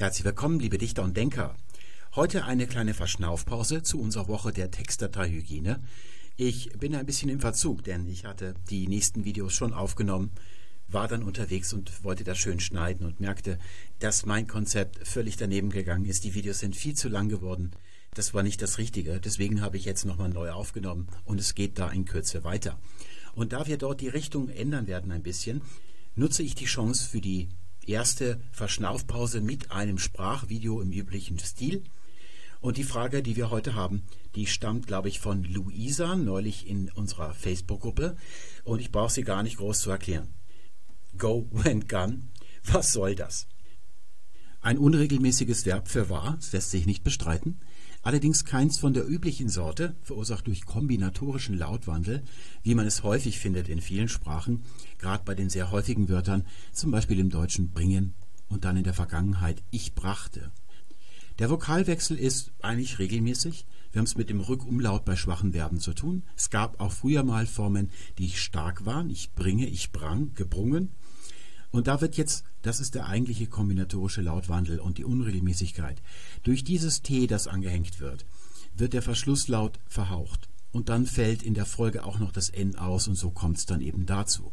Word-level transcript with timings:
Herzlich 0.00 0.24
willkommen, 0.24 0.60
liebe 0.60 0.78
Dichter 0.78 1.02
und 1.02 1.16
Denker. 1.16 1.56
Heute 2.14 2.44
eine 2.44 2.68
kleine 2.68 2.94
Verschnaufpause 2.94 3.82
zu 3.82 4.00
unserer 4.00 4.28
Woche 4.28 4.52
der 4.52 4.70
Textdateihygiene. 4.70 5.82
Ich 6.36 6.70
bin 6.78 6.94
ein 6.94 7.04
bisschen 7.04 7.28
im 7.28 7.40
Verzug, 7.40 7.82
denn 7.82 8.06
ich 8.06 8.24
hatte 8.24 8.54
die 8.70 8.86
nächsten 8.86 9.24
Videos 9.24 9.54
schon 9.54 9.72
aufgenommen, 9.72 10.30
war 10.86 11.08
dann 11.08 11.24
unterwegs 11.24 11.72
und 11.72 12.04
wollte 12.04 12.22
das 12.22 12.38
schön 12.38 12.60
schneiden 12.60 13.06
und 13.06 13.18
merkte, 13.18 13.58
dass 13.98 14.24
mein 14.24 14.46
Konzept 14.46 15.04
völlig 15.04 15.36
daneben 15.36 15.70
gegangen 15.70 16.04
ist. 16.04 16.22
Die 16.22 16.34
Videos 16.34 16.60
sind 16.60 16.76
viel 16.76 16.94
zu 16.94 17.08
lang 17.08 17.28
geworden. 17.28 17.72
Das 18.14 18.32
war 18.34 18.44
nicht 18.44 18.62
das 18.62 18.78
Richtige. 18.78 19.18
Deswegen 19.18 19.62
habe 19.62 19.78
ich 19.78 19.84
jetzt 19.84 20.04
nochmal 20.04 20.30
neu 20.30 20.52
aufgenommen 20.52 21.08
und 21.24 21.40
es 21.40 21.56
geht 21.56 21.76
da 21.80 21.90
in 21.90 22.04
Kürze 22.04 22.44
weiter. 22.44 22.78
Und 23.34 23.52
da 23.52 23.66
wir 23.66 23.78
dort 23.78 24.00
die 24.00 24.06
Richtung 24.06 24.48
ändern 24.48 24.86
werden 24.86 25.10
ein 25.10 25.24
bisschen, 25.24 25.60
nutze 26.14 26.44
ich 26.44 26.54
die 26.54 26.66
Chance 26.66 27.08
für 27.08 27.20
die 27.20 27.48
erste 27.88 28.40
Verschnaufpause 28.52 29.40
mit 29.40 29.70
einem 29.70 29.98
Sprachvideo 29.98 30.80
im 30.80 30.92
üblichen 30.92 31.38
Stil. 31.38 31.84
Und 32.60 32.76
die 32.76 32.84
Frage, 32.84 33.22
die 33.22 33.36
wir 33.36 33.50
heute 33.50 33.74
haben, 33.74 34.02
die 34.34 34.46
stammt, 34.46 34.86
glaube 34.86 35.08
ich, 35.08 35.20
von 35.20 35.44
Luisa, 35.44 36.16
neulich 36.16 36.66
in 36.66 36.90
unserer 36.90 37.32
Facebook-Gruppe. 37.34 38.16
Und 38.64 38.80
ich 38.80 38.90
brauche 38.90 39.12
sie 39.12 39.22
gar 39.22 39.42
nicht 39.42 39.58
groß 39.58 39.80
zu 39.80 39.90
erklären. 39.90 40.34
Go, 41.16 41.46
when, 41.50 41.86
gone. 41.86 42.22
Was 42.64 42.92
soll 42.92 43.14
das? 43.14 43.46
Ein 44.60 44.78
unregelmäßiges 44.78 45.66
Verb 45.66 45.88
für 45.88 46.10
wahr, 46.10 46.36
das 46.40 46.52
lässt 46.52 46.70
sich 46.70 46.84
nicht 46.84 47.04
bestreiten. 47.04 47.60
Allerdings 48.02 48.44
keins 48.44 48.78
von 48.78 48.92
der 48.92 49.08
üblichen 49.08 49.48
Sorte, 49.48 49.96
verursacht 50.02 50.46
durch 50.46 50.64
kombinatorischen 50.64 51.58
Lautwandel, 51.58 52.22
wie 52.62 52.74
man 52.74 52.86
es 52.86 53.02
häufig 53.02 53.38
findet 53.38 53.68
in 53.68 53.80
vielen 53.80 54.08
Sprachen, 54.08 54.62
gerade 54.98 55.24
bei 55.24 55.34
den 55.34 55.50
sehr 55.50 55.70
häufigen 55.70 56.08
Wörtern, 56.08 56.44
zum 56.72 56.90
Beispiel 56.90 57.18
im 57.18 57.30
Deutschen 57.30 57.70
bringen 57.70 58.14
und 58.48 58.64
dann 58.64 58.76
in 58.76 58.84
der 58.84 58.94
Vergangenheit 58.94 59.62
ich 59.70 59.94
brachte. 59.94 60.52
Der 61.38 61.50
Vokalwechsel 61.50 62.18
ist 62.18 62.52
eigentlich 62.62 62.98
regelmäßig. 62.98 63.64
Wir 63.92 64.00
haben 64.00 64.06
es 64.06 64.16
mit 64.16 64.28
dem 64.28 64.40
Rückumlaut 64.40 65.04
bei 65.04 65.14
schwachen 65.14 65.52
Verben 65.52 65.78
zu 65.78 65.94
tun. 65.94 66.24
Es 66.36 66.50
gab 66.50 66.80
auch 66.80 66.92
früher 66.92 67.22
mal 67.22 67.46
Formen, 67.46 67.90
die 68.18 68.30
stark 68.30 68.86
waren. 68.86 69.08
Ich 69.08 69.32
bringe, 69.34 69.66
ich 69.66 69.92
brang, 69.92 70.34
gebrungen. 70.34 70.90
Und 71.70 71.86
da 71.86 72.00
wird 72.00 72.16
jetzt, 72.16 72.44
das 72.62 72.80
ist 72.80 72.94
der 72.94 73.06
eigentliche 73.06 73.46
kombinatorische 73.46 74.22
Lautwandel 74.22 74.80
und 74.80 74.98
die 74.98 75.04
Unregelmäßigkeit. 75.04 76.00
Durch 76.42 76.64
dieses 76.64 77.02
T, 77.02 77.26
das 77.26 77.46
angehängt 77.46 78.00
wird, 78.00 78.24
wird 78.74 78.94
der 78.94 79.02
Verschlusslaut 79.02 79.78
verhaucht. 79.86 80.48
Und 80.72 80.88
dann 80.88 81.06
fällt 81.06 81.42
in 81.42 81.54
der 81.54 81.66
Folge 81.66 82.04
auch 82.04 82.18
noch 82.18 82.32
das 82.32 82.50
N 82.50 82.76
aus 82.76 83.08
und 83.08 83.16
so 83.16 83.30
kommt 83.30 83.58
es 83.58 83.66
dann 83.66 83.80
eben 83.80 84.06
dazu. 84.06 84.52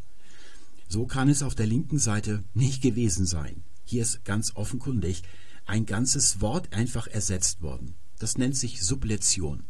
So 0.87 1.05
kann 1.05 1.29
es 1.29 1.43
auf 1.43 1.55
der 1.55 1.67
linken 1.67 1.99
Seite 1.99 2.43
nicht 2.53 2.81
gewesen 2.81 3.25
sein. 3.25 3.63
Hier 3.85 4.01
ist 4.01 4.23
ganz 4.25 4.55
offenkundig 4.55 5.23
ein 5.65 5.85
ganzes 5.85 6.41
Wort 6.41 6.73
einfach 6.73 7.07
ersetzt 7.07 7.61
worden. 7.61 7.95
Das 8.19 8.37
nennt 8.37 8.55
sich 8.55 8.83
Subletion. 8.83 9.63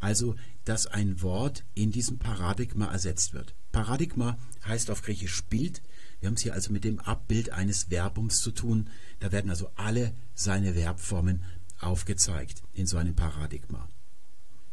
Also, 0.00 0.34
dass 0.64 0.86
ein 0.86 1.22
Wort 1.22 1.64
in 1.74 1.92
diesem 1.92 2.18
Paradigma 2.18 2.86
ersetzt 2.86 3.32
wird. 3.32 3.54
Paradigma 3.70 4.38
heißt 4.66 4.90
auf 4.90 5.02
Griechisch 5.02 5.44
Bild, 5.44 5.82
wir 6.20 6.26
haben 6.26 6.34
es 6.34 6.42
hier 6.42 6.52
also 6.52 6.72
mit 6.72 6.84
dem 6.84 7.00
Abbild 7.00 7.50
eines 7.50 7.84
Verbums 7.84 8.40
zu 8.40 8.50
tun. 8.50 8.88
Da 9.20 9.32
werden 9.32 9.50
also 9.50 9.70
alle 9.76 10.12
seine 10.34 10.74
Verbformen 10.74 11.42
aufgezeigt 11.80 12.62
in 12.74 12.86
so 12.86 12.98
einem 12.98 13.16
Paradigma. 13.16 13.88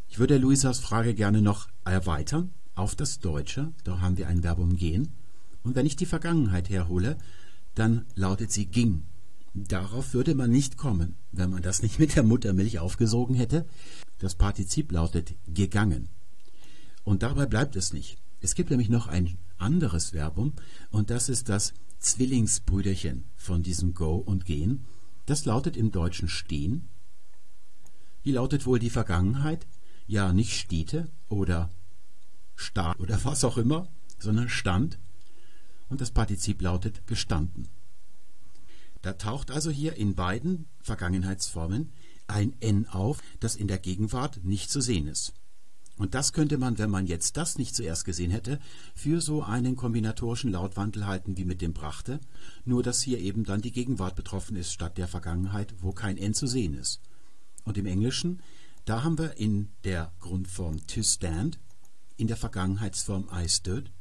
Ich 0.10 0.20
würde 0.20 0.38
Luisas 0.38 0.80
Frage 0.80 1.14
gerne 1.14 1.42
noch 1.42 1.70
erweitern 1.86 2.54
auf 2.76 2.96
das 2.96 3.20
Deutsche. 3.20 3.72
Da 3.86 4.02
haben 4.02 4.18
wir 4.18 4.28
ein 4.28 4.42
Verbum 4.42 4.76
gehen. 4.76 5.14
Und 5.64 5.76
wenn 5.76 5.86
ich 5.86 5.96
die 5.96 6.06
Vergangenheit 6.06 6.70
herhole, 6.70 7.18
dann 7.76 8.06
lautet 8.16 8.52
sie 8.52 8.66
ging. 8.66 9.04
Darauf 9.54 10.14
würde 10.14 10.36
man 10.36 10.52
nicht 10.52 10.78
kommen, 10.78 11.16
wenn 11.32 11.50
man 11.50 11.62
das 11.62 11.82
nicht 11.82 11.98
mit 11.98 12.16
der 12.16 12.24
Muttermilch 12.24 12.80
aufgesogen 12.80 13.36
hätte. 13.36 13.66
Das 14.20 14.36
Partizip 14.36 14.92
lautet 14.92 15.36
gegangen. 15.48 16.10
Und 17.04 17.24
dabei 17.24 17.46
bleibt 17.46 17.76
es 17.78 17.94
nicht. 17.94 18.18
Es 18.42 18.54
gibt 18.54 18.70
nämlich 18.70 18.90
noch 18.90 19.08
ein 19.08 19.38
anderes 19.58 20.12
Verbum 20.12 20.54
und 20.92 21.10
das 21.10 21.30
ist 21.30 21.50
das 21.50 21.74
Zwillingsbrüderchen 22.00 23.26
von 23.36 23.64
diesem 23.64 23.94
Go 23.94 24.16
und 24.16 24.46
Gehen. 24.46 24.86
Das 25.26 25.46
lautet 25.46 25.76
im 25.76 25.92
Deutschen 25.92 26.30
stehen. 26.30 26.88
Wie 28.24 28.32
lautet 28.32 28.66
wohl 28.66 28.80
die 28.80 28.90
Vergangenheit? 28.90 29.68
Ja, 30.06 30.32
nicht 30.34 30.58
stete 30.58 31.10
oder 31.28 31.70
sta 32.56 32.96
oder 32.98 33.20
was 33.26 33.44
auch 33.44 33.58
immer, 33.58 33.88
sondern 34.20 34.50
stand. 34.50 35.00
Und 35.90 36.02
das 36.02 36.12
Partizip 36.12 36.62
lautet 36.62 37.08
gestanden. 37.08 37.68
Da 39.02 39.14
taucht 39.14 39.52
also 39.52 39.70
hier 39.72 39.96
in 39.96 40.16
beiden 40.16 40.66
Vergangenheitsformen 40.82 41.92
ein 42.28 42.54
N 42.60 42.88
auf, 42.88 43.22
das 43.40 43.56
in 43.56 43.68
der 43.68 43.78
Gegenwart 43.80 44.44
nicht 44.44 44.70
zu 44.70 44.82
sehen 44.82 45.08
ist. 45.08 45.34
Und 45.98 46.14
das 46.14 46.32
könnte 46.32 46.58
man, 46.58 46.78
wenn 46.78 46.92
man 46.92 47.08
jetzt 47.08 47.38
das 47.38 47.58
nicht 47.58 47.76
zuerst 47.76 48.06
gesehen 48.06 48.30
hätte, 48.30 48.60
für 48.94 49.20
so 49.20 49.42
einen 49.44 49.76
kombinatorischen 49.76 50.52
Lautwandel 50.52 51.08
halten 51.08 51.38
wie 51.38 51.46
mit 51.46 51.62
dem 51.62 51.74
Brachte, 51.74 52.20
nur 52.66 52.84
dass 52.84 53.02
hier 53.02 53.20
eben 53.20 53.46
dann 53.46 53.62
die 53.62 53.72
Gegenwart 53.72 54.16
betroffen 54.16 54.56
ist 54.56 54.72
statt 54.72 54.98
der 54.98 55.08
Vergangenheit, 55.08 55.74
wo 55.82 55.92
kein 55.92 56.18
N 56.18 56.34
zu 56.34 56.46
sehen 56.46 56.76
ist. 56.76 57.02
Und 57.66 57.78
im 57.78 57.88
Englischen, 57.88 58.42
da 58.86 59.04
haben 59.04 59.18
wir 59.18 59.38
in 59.38 59.70
der 59.84 60.12
Grundform 60.20 60.86
to 60.86 61.02
stand, 61.02 61.60
in 62.16 62.28
der 62.28 62.38
Vergangenheitsform 62.38 63.28
I 63.34 63.48
stood 63.50 63.92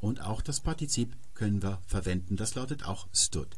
und 0.00 0.20
auch 0.20 0.42
das 0.42 0.60
Partizip 0.60 1.16
können 1.34 1.62
wir 1.62 1.80
verwenden, 1.86 2.36
das 2.36 2.54
lautet 2.54 2.84
auch 2.84 3.08
stood. 3.14 3.56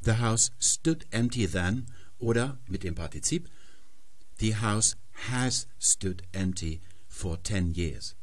The 0.00 0.18
house 0.18 0.52
stood 0.60 1.06
empty 1.10 1.48
then 1.48 1.86
oder 2.18 2.58
mit 2.68 2.82
dem 2.82 2.94
Partizip 2.94 3.48
The 4.38 4.56
house 4.56 4.96
has 5.28 5.68
stood 5.80 6.22
empty 6.32 6.80
for 7.14 7.42
10 7.42 7.74
years. 7.74 8.16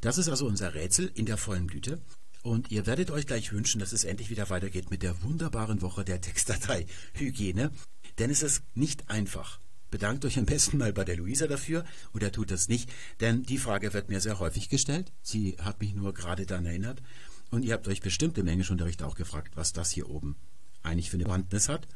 Das 0.00 0.18
ist 0.18 0.28
also 0.28 0.46
unser 0.46 0.74
Rätsel 0.74 1.10
in 1.14 1.26
der 1.26 1.36
vollen 1.36 1.66
Blüte. 1.66 2.00
Und 2.42 2.70
ihr 2.70 2.86
werdet 2.86 3.10
euch 3.10 3.26
gleich 3.26 3.52
wünschen, 3.52 3.80
dass 3.80 3.92
es 3.92 4.04
endlich 4.04 4.30
wieder 4.30 4.48
weitergeht 4.48 4.90
mit 4.90 5.02
der 5.02 5.22
wunderbaren 5.22 5.82
Woche 5.82 6.04
der 6.04 6.20
Textdatei 6.20 6.86
Hygiene. 7.14 7.70
Denn 8.18 8.30
es 8.30 8.42
ist 8.42 8.62
nicht 8.74 9.10
einfach. 9.10 9.60
Bedankt 9.90 10.24
euch 10.24 10.38
am 10.38 10.46
besten 10.46 10.78
mal 10.78 10.92
bei 10.92 11.04
der 11.04 11.16
Luisa 11.16 11.46
dafür 11.46 11.84
oder 12.14 12.30
tut 12.30 12.50
das 12.50 12.68
nicht, 12.68 12.88
denn 13.18 13.42
die 13.42 13.58
Frage 13.58 13.92
wird 13.92 14.08
mir 14.08 14.20
sehr 14.20 14.38
häufig 14.38 14.68
gestellt. 14.68 15.12
Sie 15.22 15.56
hat 15.58 15.80
mich 15.80 15.94
nur 15.94 16.14
gerade 16.14 16.46
dann 16.46 16.64
erinnert. 16.64 17.02
Und 17.50 17.64
ihr 17.64 17.74
habt 17.74 17.88
euch 17.88 18.00
bestimmt 18.00 18.38
im 18.38 18.46
Englischunterricht 18.46 19.02
auch 19.02 19.16
gefragt, 19.16 19.56
was 19.56 19.72
das 19.72 19.90
hier 19.90 20.08
oben 20.08 20.36
eigentlich 20.82 21.10
für 21.10 21.16
eine 21.16 21.24
Bewandtnis 21.24 21.68
hat. 21.68 21.88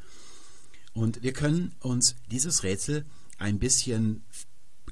Und 0.92 1.22
wir 1.22 1.32
können 1.32 1.74
uns 1.80 2.16
dieses 2.30 2.64
Rätsel 2.64 3.06
ein 3.38 3.58
bisschen 3.58 4.24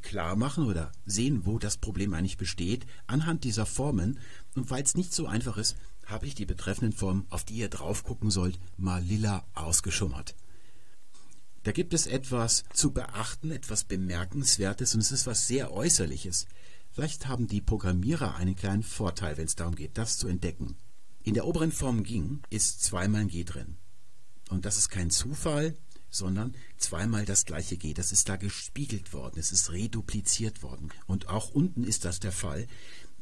klar 0.02 0.36
machen 0.36 0.66
oder 0.66 0.92
sehen, 1.06 1.46
wo 1.46 1.58
das 1.58 1.76
Problem 1.76 2.14
eigentlich 2.14 2.36
besteht, 2.36 2.86
anhand 3.06 3.44
dieser 3.44 3.66
Formen. 3.66 4.18
Und 4.54 4.70
weil 4.70 4.82
es 4.82 4.94
nicht 4.94 5.14
so 5.14 5.26
einfach 5.26 5.56
ist, 5.56 5.76
habe 6.06 6.26
ich 6.26 6.34
die 6.34 6.46
betreffenden 6.46 6.96
Formen, 6.96 7.26
auf 7.30 7.44
die 7.44 7.54
ihr 7.54 7.68
drauf 7.68 8.04
gucken 8.04 8.30
sollt, 8.30 8.58
mal 8.76 9.02
lila 9.02 9.46
ausgeschummert. 9.54 10.34
Da 11.62 11.70
gibt 11.70 11.94
es 11.94 12.06
etwas 12.06 12.64
zu 12.72 12.92
beachten, 12.92 13.52
etwas 13.52 13.84
Bemerkenswertes 13.84 14.94
und 14.94 15.00
es 15.00 15.12
ist 15.12 15.26
was 15.26 15.46
sehr 15.46 15.72
Äußerliches. 15.72 16.46
Vielleicht 16.90 17.28
haben 17.28 17.46
die 17.46 17.60
Programmierer 17.60 18.34
einen 18.34 18.56
kleinen 18.56 18.82
Vorteil, 18.82 19.36
wenn 19.36 19.46
es 19.46 19.54
darum 19.54 19.76
geht, 19.76 19.96
das 19.96 20.18
zu 20.18 20.26
entdecken. 20.26 20.76
In 21.22 21.34
der 21.34 21.46
oberen 21.46 21.70
Form 21.72 22.02
ging 22.02 22.42
ist 22.50 22.82
zweimal 22.82 23.22
ein 23.22 23.28
G 23.28 23.44
drin. 23.44 23.76
Und 24.50 24.64
das 24.64 24.76
ist 24.76 24.88
kein 24.88 25.10
Zufall, 25.10 25.76
sondern 26.12 26.54
zweimal 26.76 27.24
das 27.24 27.44
gleiche 27.44 27.76
G. 27.76 27.94
Das 27.94 28.12
ist 28.12 28.28
da 28.28 28.36
gespiegelt 28.36 29.12
worden, 29.12 29.40
es 29.40 29.50
ist 29.50 29.72
redupliziert 29.72 30.62
worden. 30.62 30.90
Und 31.06 31.28
auch 31.28 31.50
unten 31.50 31.82
ist 31.82 32.04
das 32.04 32.20
der 32.20 32.30
Fall. 32.30 32.68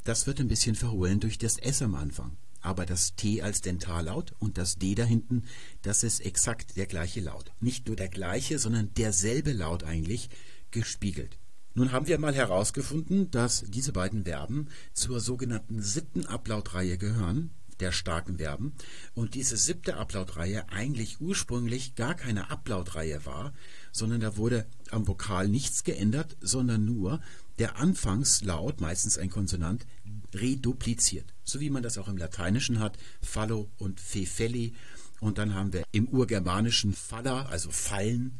Das 0.03 0.27
wird 0.27 0.39
ein 0.39 0.47
bisschen 0.47 0.75
verhohlen 0.75 1.19
durch 1.19 1.39
das 1.39 1.57
S 1.57 1.81
am 1.81 1.95
Anfang. 1.95 2.37
Aber 2.59 2.85
das 2.85 3.15
T 3.15 3.41
als 3.41 3.61
Dentallaut 3.61 4.35
und 4.37 4.59
das 4.59 4.75
D 4.75 4.93
da 4.93 5.03
hinten, 5.03 5.45
das 5.81 6.03
ist 6.03 6.19
exakt 6.19 6.77
der 6.77 6.85
gleiche 6.85 7.21
Laut. 7.21 7.51
Nicht 7.59 7.87
nur 7.87 7.95
der 7.95 8.09
gleiche, 8.09 8.59
sondern 8.59 8.93
derselbe 8.93 9.53
Laut 9.53 9.83
eigentlich 9.83 10.29
gespiegelt. 10.69 11.39
Nun 11.73 11.93
haben 11.93 12.07
wir 12.07 12.19
mal 12.19 12.35
herausgefunden, 12.35 13.31
dass 13.31 13.63
diese 13.67 13.93
beiden 13.93 14.25
Verben 14.25 14.67
zur 14.93 15.21
sogenannten 15.21 15.81
siebten 15.81 16.25
Ablautreihe 16.25 16.97
gehören 16.97 17.51
der 17.81 17.91
starken 17.91 18.37
Verben 18.37 18.73
und 19.13 19.33
diese 19.33 19.57
siebte 19.57 19.97
Ablautreihe 19.97 20.69
eigentlich 20.69 21.19
ursprünglich 21.19 21.95
gar 21.95 22.13
keine 22.13 22.49
Ablautreihe 22.49 23.25
war, 23.25 23.53
sondern 23.91 24.21
da 24.21 24.37
wurde 24.37 24.65
am 24.91 25.07
Vokal 25.07 25.47
nichts 25.47 25.83
geändert, 25.83 26.37
sondern 26.39 26.85
nur 26.85 27.21
der 27.59 27.77
Anfangslaut, 27.77 28.79
meistens 28.81 29.17
ein 29.17 29.29
Konsonant, 29.29 29.85
redupliziert. 30.33 31.33
So 31.43 31.59
wie 31.59 31.69
man 31.69 31.83
das 31.83 31.97
auch 31.97 32.07
im 32.07 32.17
Lateinischen 32.17 32.79
hat, 32.79 32.97
fallo 33.21 33.69
und 33.77 33.99
fefelli. 33.99 34.73
Und 35.19 35.37
dann 35.37 35.53
haben 35.53 35.73
wir 35.73 35.83
im 35.91 36.07
Urgermanischen 36.07 36.93
falla, 36.93 37.45
also 37.45 37.69
fallen, 37.69 38.39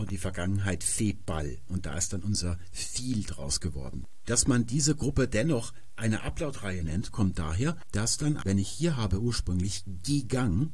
und 0.00 0.10
die 0.10 0.18
Vergangenheit 0.18 0.82
Feball. 0.82 1.58
Und 1.68 1.86
da 1.86 1.96
ist 1.96 2.12
dann 2.12 2.22
unser 2.22 2.58
viel 2.72 3.22
draus 3.22 3.60
geworden. 3.60 4.06
Dass 4.24 4.48
man 4.48 4.66
diese 4.66 4.96
Gruppe 4.96 5.28
dennoch 5.28 5.72
eine 5.94 6.22
Ablautreihe 6.22 6.82
nennt, 6.82 7.12
kommt 7.12 7.38
daher, 7.38 7.76
dass 7.92 8.16
dann, 8.16 8.40
wenn 8.44 8.58
ich 8.58 8.68
hier 8.68 8.96
habe 8.96 9.20
ursprünglich 9.20 9.84
Gigang, 10.02 10.72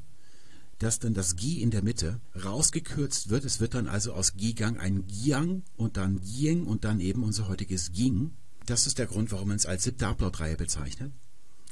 dass 0.79 0.99
dann 0.99 1.15
das 1.15 1.37
Gi 1.37 1.61
in 1.61 1.71
der 1.71 1.83
Mitte 1.83 2.21
rausgekürzt 2.45 3.29
wird. 3.29 3.45
Es 3.45 3.61
wird 3.61 3.75
dann 3.75 3.89
also 3.89 4.13
aus 4.13 4.35
Gi-Gang 4.35 4.79
ein 4.79 5.07
Giang 5.07 5.63
und 5.77 5.97
dann 5.97 6.21
Gieng 6.21 6.65
und 6.65 6.85
dann 6.85 7.01
eben 7.01 7.25
unser 7.25 7.49
heutiges 7.49 7.93
Ging. 7.93 8.33
Das 8.67 8.87
ist 8.87 8.99
der 8.99 9.07
Grund, 9.07 9.33
warum 9.33 9.49
man 9.49 9.57
es 9.57 9.67
als 9.67 9.85
siebte 9.85 10.07
Upload-Reihe 10.07 10.57
bezeichnet. 10.57 11.13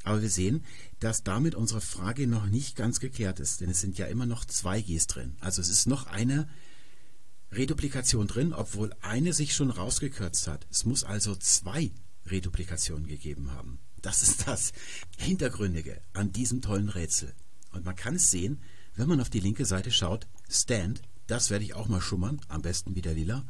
Aber 0.04 0.22
wir 0.22 0.30
sehen, 0.30 0.64
dass 1.00 1.22
damit 1.22 1.54
unsere 1.54 1.80
Frage 1.80 2.26
noch 2.26 2.46
nicht 2.46 2.76
ganz 2.76 2.98
geklärt 2.98 3.40
ist, 3.40 3.60
denn 3.60 3.70
es 3.70 3.80
sind 3.80 3.96
ja 3.96 4.06
immer 4.06 4.26
noch 4.26 4.44
zwei 4.44 4.80
Gs 4.80 5.06
drin. 5.06 5.36
Also 5.40 5.60
es 5.60 5.68
ist 5.68 5.86
noch 5.86 6.06
eine 6.06 6.48
Reduplikation 7.56 8.26
drin, 8.26 8.52
obwohl 8.52 8.94
eine 9.00 9.32
sich 9.32 9.54
schon 9.54 9.70
rausgekürzt 9.70 10.46
hat. 10.48 10.66
Es 10.70 10.84
muss 10.84 11.04
also 11.04 11.34
zwei 11.36 11.92
Reduplikationen 12.26 13.06
gegeben 13.06 13.52
haben. 13.52 13.78
Das 14.02 14.22
ist 14.22 14.46
das 14.46 14.72
Hintergründige 15.16 16.00
an 16.12 16.32
diesem 16.32 16.60
tollen 16.60 16.88
Rätsel. 16.88 17.34
Und 17.72 17.84
man 17.84 17.96
kann 17.96 18.16
es 18.16 18.30
sehen, 18.30 18.60
wenn 18.96 19.08
man 19.08 19.20
auf 19.20 19.30
die 19.30 19.40
linke 19.40 19.64
Seite 19.64 19.90
schaut, 19.90 20.26
Stand, 20.48 21.02
das 21.26 21.50
werde 21.50 21.64
ich 21.64 21.74
auch 21.74 21.88
mal 21.88 22.00
schummern, 22.00 22.40
am 22.48 22.62
besten 22.62 22.94
wieder 22.94 23.14
lila. 23.14 23.46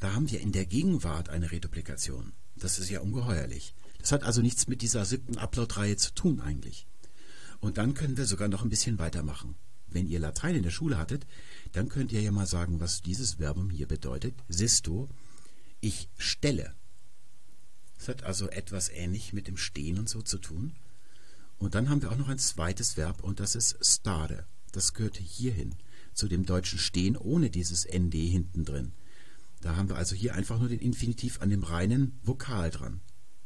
Da 0.00 0.14
haben 0.14 0.30
wir 0.30 0.40
in 0.40 0.52
der 0.52 0.64
Gegenwart 0.64 1.28
eine 1.28 1.50
Reduplikation. 1.50 2.32
Das 2.56 2.78
ist 2.78 2.90
ja 2.90 3.00
ungeheuerlich. 3.00 3.74
Das 3.98 4.12
hat 4.12 4.22
also 4.22 4.42
nichts 4.42 4.68
mit 4.68 4.82
dieser 4.82 5.04
siebten 5.04 5.38
Upload-Reihe 5.38 5.96
zu 5.96 6.14
tun 6.14 6.40
eigentlich. 6.40 6.86
Und 7.60 7.78
dann 7.78 7.94
können 7.94 8.16
wir 8.16 8.24
sogar 8.24 8.48
noch 8.48 8.62
ein 8.62 8.70
bisschen 8.70 8.98
weitermachen. 8.98 9.56
Wenn 9.86 10.06
ihr 10.06 10.20
Latein 10.20 10.54
in 10.54 10.62
der 10.62 10.70
Schule 10.70 10.98
hattet, 10.98 11.26
dann 11.72 11.88
könnt 11.88 12.12
ihr 12.12 12.20
ja 12.20 12.30
mal 12.30 12.46
sagen, 12.46 12.80
was 12.80 13.02
dieses 13.02 13.34
Verbum 13.34 13.70
hier 13.70 13.86
bedeutet. 13.86 14.34
Sisto, 14.48 15.08
ich 15.80 16.08
stelle. 16.16 16.74
Das 17.98 18.08
hat 18.08 18.22
also 18.22 18.48
etwas 18.48 18.88
ähnlich 18.88 19.32
mit 19.32 19.48
dem 19.48 19.56
Stehen 19.56 19.98
und 19.98 20.08
so 20.08 20.22
zu 20.22 20.38
tun. 20.38 20.74
Und 21.58 21.74
dann 21.74 21.88
haben 21.88 22.02
wir 22.02 22.12
auch 22.12 22.16
noch 22.16 22.28
ein 22.28 22.38
zweites 22.38 22.96
Verb 22.96 23.22
und 23.22 23.40
das 23.40 23.54
ist 23.54 23.78
stare. 23.84 24.46
Das 24.72 24.94
gehört 24.94 25.16
hierhin, 25.16 25.74
zu 26.14 26.28
dem 26.28 26.46
deutschen 26.46 26.78
Stehen 26.78 27.16
ohne 27.16 27.50
dieses 27.50 27.84
ND 27.84 28.14
hinten 28.14 28.64
drin. 28.64 28.92
Da 29.60 29.76
haben 29.76 29.88
wir 29.88 29.96
also 29.96 30.14
hier 30.14 30.34
einfach 30.34 30.58
nur 30.58 30.68
den 30.68 30.78
Infinitiv 30.78 31.40
an 31.40 31.50
dem 31.50 31.64
reinen 31.64 32.18
Vokal 32.22 32.70
dran. 32.70 33.00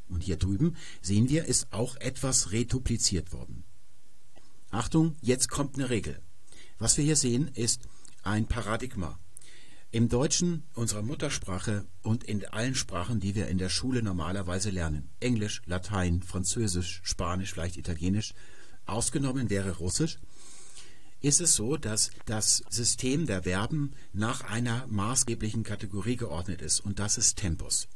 Und 0.09 0.23
hier 0.23 0.37
drüben 0.37 0.77
sehen 1.01 1.31
wir, 1.31 1.47
ist 1.47 1.73
auch 1.73 1.97
etwas 1.97 2.53
retupliziert 2.53 3.33
worden. 3.33 3.65
Achtung, 4.71 5.17
jetzt 5.23 5.49
kommt 5.49 5.77
eine 5.77 5.89
Regel. 5.89 6.21
Was 6.79 6.99
wir 6.99 7.05
hier 7.05 7.17
sehen, 7.17 7.49
ist 7.49 7.81
ein 8.23 8.47
Paradigma. 8.47 9.19
Im 9.91 10.09
Deutschen, 10.09 10.63
unserer 10.75 11.03
Muttersprache 11.03 11.87
und 12.03 12.25
in 12.25 12.47
allen 12.47 12.75
Sprachen, 12.75 13.21
die 13.21 13.35
wir 13.35 13.49
in 13.49 13.59
der 13.59 13.69
Schule 13.69 14.03
normalerweise 14.03 14.71
lernen, 14.71 15.11
Englisch, 15.21 15.61
Latein, 15.67 16.23
Französisch, 16.23 17.03
Spanisch, 17.05 17.53
vielleicht 17.53 17.77
Italienisch, 17.77 18.33
ausgenommen 18.87 19.51
wäre 19.51 19.77
Russisch, 19.77 20.19
ist 21.21 21.41
es 21.41 21.55
so, 21.55 21.77
dass 21.77 22.11
das 22.25 22.65
System 22.69 23.27
der 23.27 23.43
Verben 23.43 23.93
nach 24.13 24.43
einer 24.43 24.87
maßgeblichen 24.89 25.63
Kategorie 25.63 26.17
geordnet 26.17 26.63
ist, 26.63 26.81
und 26.81 26.99
das 26.99 27.19
ist 27.19 27.37
Tempus. 27.37 27.89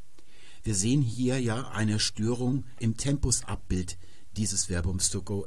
Wir 0.62 0.74
sehen 0.74 1.00
hier 1.00 1.40
ja 1.40 1.70
eine 1.70 1.98
Störung 1.98 2.64
im 2.78 2.96
Tempusabbild 2.96 3.98
dieses 4.36 4.66
Verbums 4.66 5.10
to 5.10 5.22
go. 5.22 5.46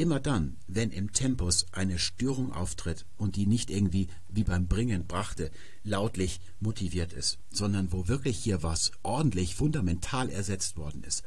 Immer 0.00 0.18
dann, 0.18 0.56
wenn 0.66 0.92
im 0.92 1.12
Tempus 1.12 1.66
eine 1.72 1.98
Störung 1.98 2.54
auftritt 2.54 3.04
und 3.18 3.36
die 3.36 3.44
nicht 3.44 3.68
irgendwie 3.68 4.08
wie 4.30 4.44
beim 4.44 4.66
Bringen 4.66 5.06
brachte, 5.06 5.50
lautlich 5.84 6.40
motiviert 6.58 7.12
ist, 7.12 7.38
sondern 7.50 7.92
wo 7.92 8.08
wirklich 8.08 8.38
hier 8.38 8.62
was 8.62 8.92
ordentlich 9.02 9.56
fundamental 9.56 10.30
ersetzt 10.30 10.78
worden 10.78 11.04
ist, 11.04 11.22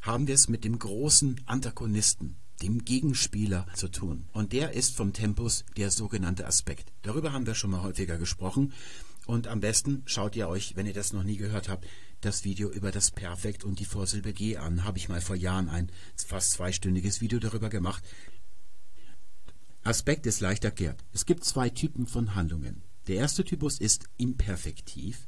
haben 0.00 0.26
wir 0.26 0.34
es 0.34 0.48
mit 0.48 0.64
dem 0.64 0.80
großen 0.80 1.42
Antagonisten, 1.46 2.34
dem 2.60 2.84
Gegenspieler 2.84 3.68
zu 3.76 3.86
tun. 3.86 4.24
Und 4.32 4.52
der 4.52 4.72
ist 4.72 4.96
vom 4.96 5.12
Tempus 5.12 5.64
der 5.76 5.92
sogenannte 5.92 6.44
Aspekt. 6.44 6.92
Darüber 7.02 7.32
haben 7.32 7.46
wir 7.46 7.54
schon 7.54 7.70
mal 7.70 7.84
häufiger 7.84 8.18
gesprochen. 8.18 8.72
Und 9.26 9.46
am 9.46 9.60
besten 9.60 10.02
schaut 10.06 10.34
ihr 10.34 10.48
euch, 10.48 10.74
wenn 10.74 10.86
ihr 10.86 10.92
das 10.92 11.12
noch 11.12 11.22
nie 11.22 11.36
gehört 11.36 11.68
habt, 11.68 11.86
das 12.22 12.44
Video 12.44 12.70
über 12.70 12.90
das 12.90 13.10
Perfekt 13.10 13.64
und 13.64 13.78
die 13.78 13.84
Vorsilbe 13.84 14.32
G 14.32 14.56
an. 14.56 14.84
Habe 14.84 14.98
ich 14.98 15.08
mal 15.08 15.20
vor 15.20 15.36
Jahren 15.36 15.68
ein 15.68 15.90
fast 16.16 16.52
zweistündiges 16.52 17.20
Video 17.20 17.38
darüber 17.38 17.68
gemacht. 17.68 18.02
Aspekt 19.82 20.26
ist 20.26 20.40
leicht 20.40 20.64
erklärt. 20.64 21.04
Es 21.12 21.26
gibt 21.26 21.44
zwei 21.44 21.68
Typen 21.68 22.06
von 22.06 22.34
Handlungen. 22.34 22.82
Der 23.08 23.16
erste 23.16 23.44
Typus 23.44 23.80
ist 23.80 24.04
imperfektiv. 24.16 25.26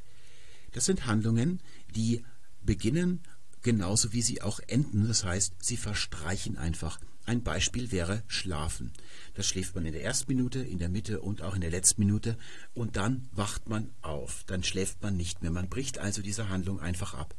Das 0.72 0.84
sind 0.84 1.06
Handlungen, 1.06 1.60
die 1.94 2.24
beginnen 2.62 3.20
genauso 3.62 4.12
wie 4.12 4.22
sie 4.22 4.42
auch 4.42 4.60
enden. 4.66 5.08
Das 5.08 5.24
heißt, 5.24 5.54
sie 5.60 5.76
verstreichen 5.76 6.56
einfach. 6.56 7.00
Ein 7.26 7.42
Beispiel 7.42 7.90
wäre 7.90 8.22
Schlafen. 8.26 8.92
Das 9.34 9.46
schläft 9.46 9.74
man 9.74 9.86
in 9.86 9.92
der 9.92 10.04
ersten 10.04 10.30
Minute, 10.30 10.58
in 10.60 10.78
der 10.78 10.90
Mitte 10.90 11.20
und 11.20 11.40
auch 11.40 11.54
in 11.54 11.62
der 11.62 11.70
letzten 11.70 12.02
Minute 12.02 12.36
und 12.74 12.96
dann 12.96 13.28
wacht 13.32 13.68
man 13.68 13.90
auf. 14.02 14.44
Dann 14.46 14.62
schläft 14.62 15.02
man 15.02 15.16
nicht 15.16 15.40
mehr. 15.40 15.50
Man 15.50 15.68
bricht 15.68 15.98
also 15.98 16.20
diese 16.20 16.50
Handlung 16.50 16.80
einfach 16.80 17.14
ab. 17.14 17.34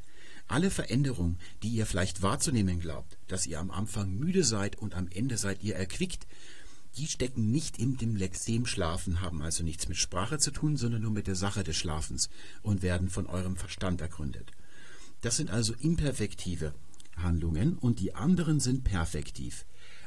Alle 0.48 0.70
Veränderungen, 0.70 1.40
die 1.64 1.70
ihr 1.70 1.86
vielleicht 1.86 2.22
wahrzunehmen 2.22 2.80
glaubt, 2.80 3.18
dass 3.28 3.48
ihr 3.48 3.60
am 3.60 3.72
Anfang 3.72 4.14
müde 4.16 4.44
seid 4.44 4.76
und 4.76 4.96
am 4.96 5.08
Ende 5.08 5.38
seid 5.38 5.64
ihr 5.64 5.76
erquickt, 5.76 6.28
die 6.98 7.08
stecken 7.08 7.52
nicht 7.52 7.78
in 7.78 7.98
dem 7.98 8.16
Lexem 8.16 8.66
Schlafen, 8.66 9.22
haben 9.22 9.42
also 9.42 9.64
nichts 9.64 9.88
mit 9.88 9.98
Sprache 9.98 10.40
zu 10.40 10.52
tun, 10.52 10.78
sondern 10.78 11.02
nur 11.02 11.12
mit 11.12 11.28
der 11.28 11.36
Sache 11.36 11.64
des 11.64 11.76
Schlafens 11.76 12.30
und 12.62 12.81
werden 12.81 13.10
von 13.10 13.28
eurem 13.28 13.56
Verstand 13.56 14.02
ergründet. 14.02 14.52
Das 15.22 15.38
sind 15.38 15.50
also 15.50 15.74
imperfektive 15.74 16.74
Handlungen 17.18 17.78
und 17.78 18.00
die 18.00 18.16
anderen 18.16 18.60
sind 18.60 18.84
perfektiv. 18.84 19.66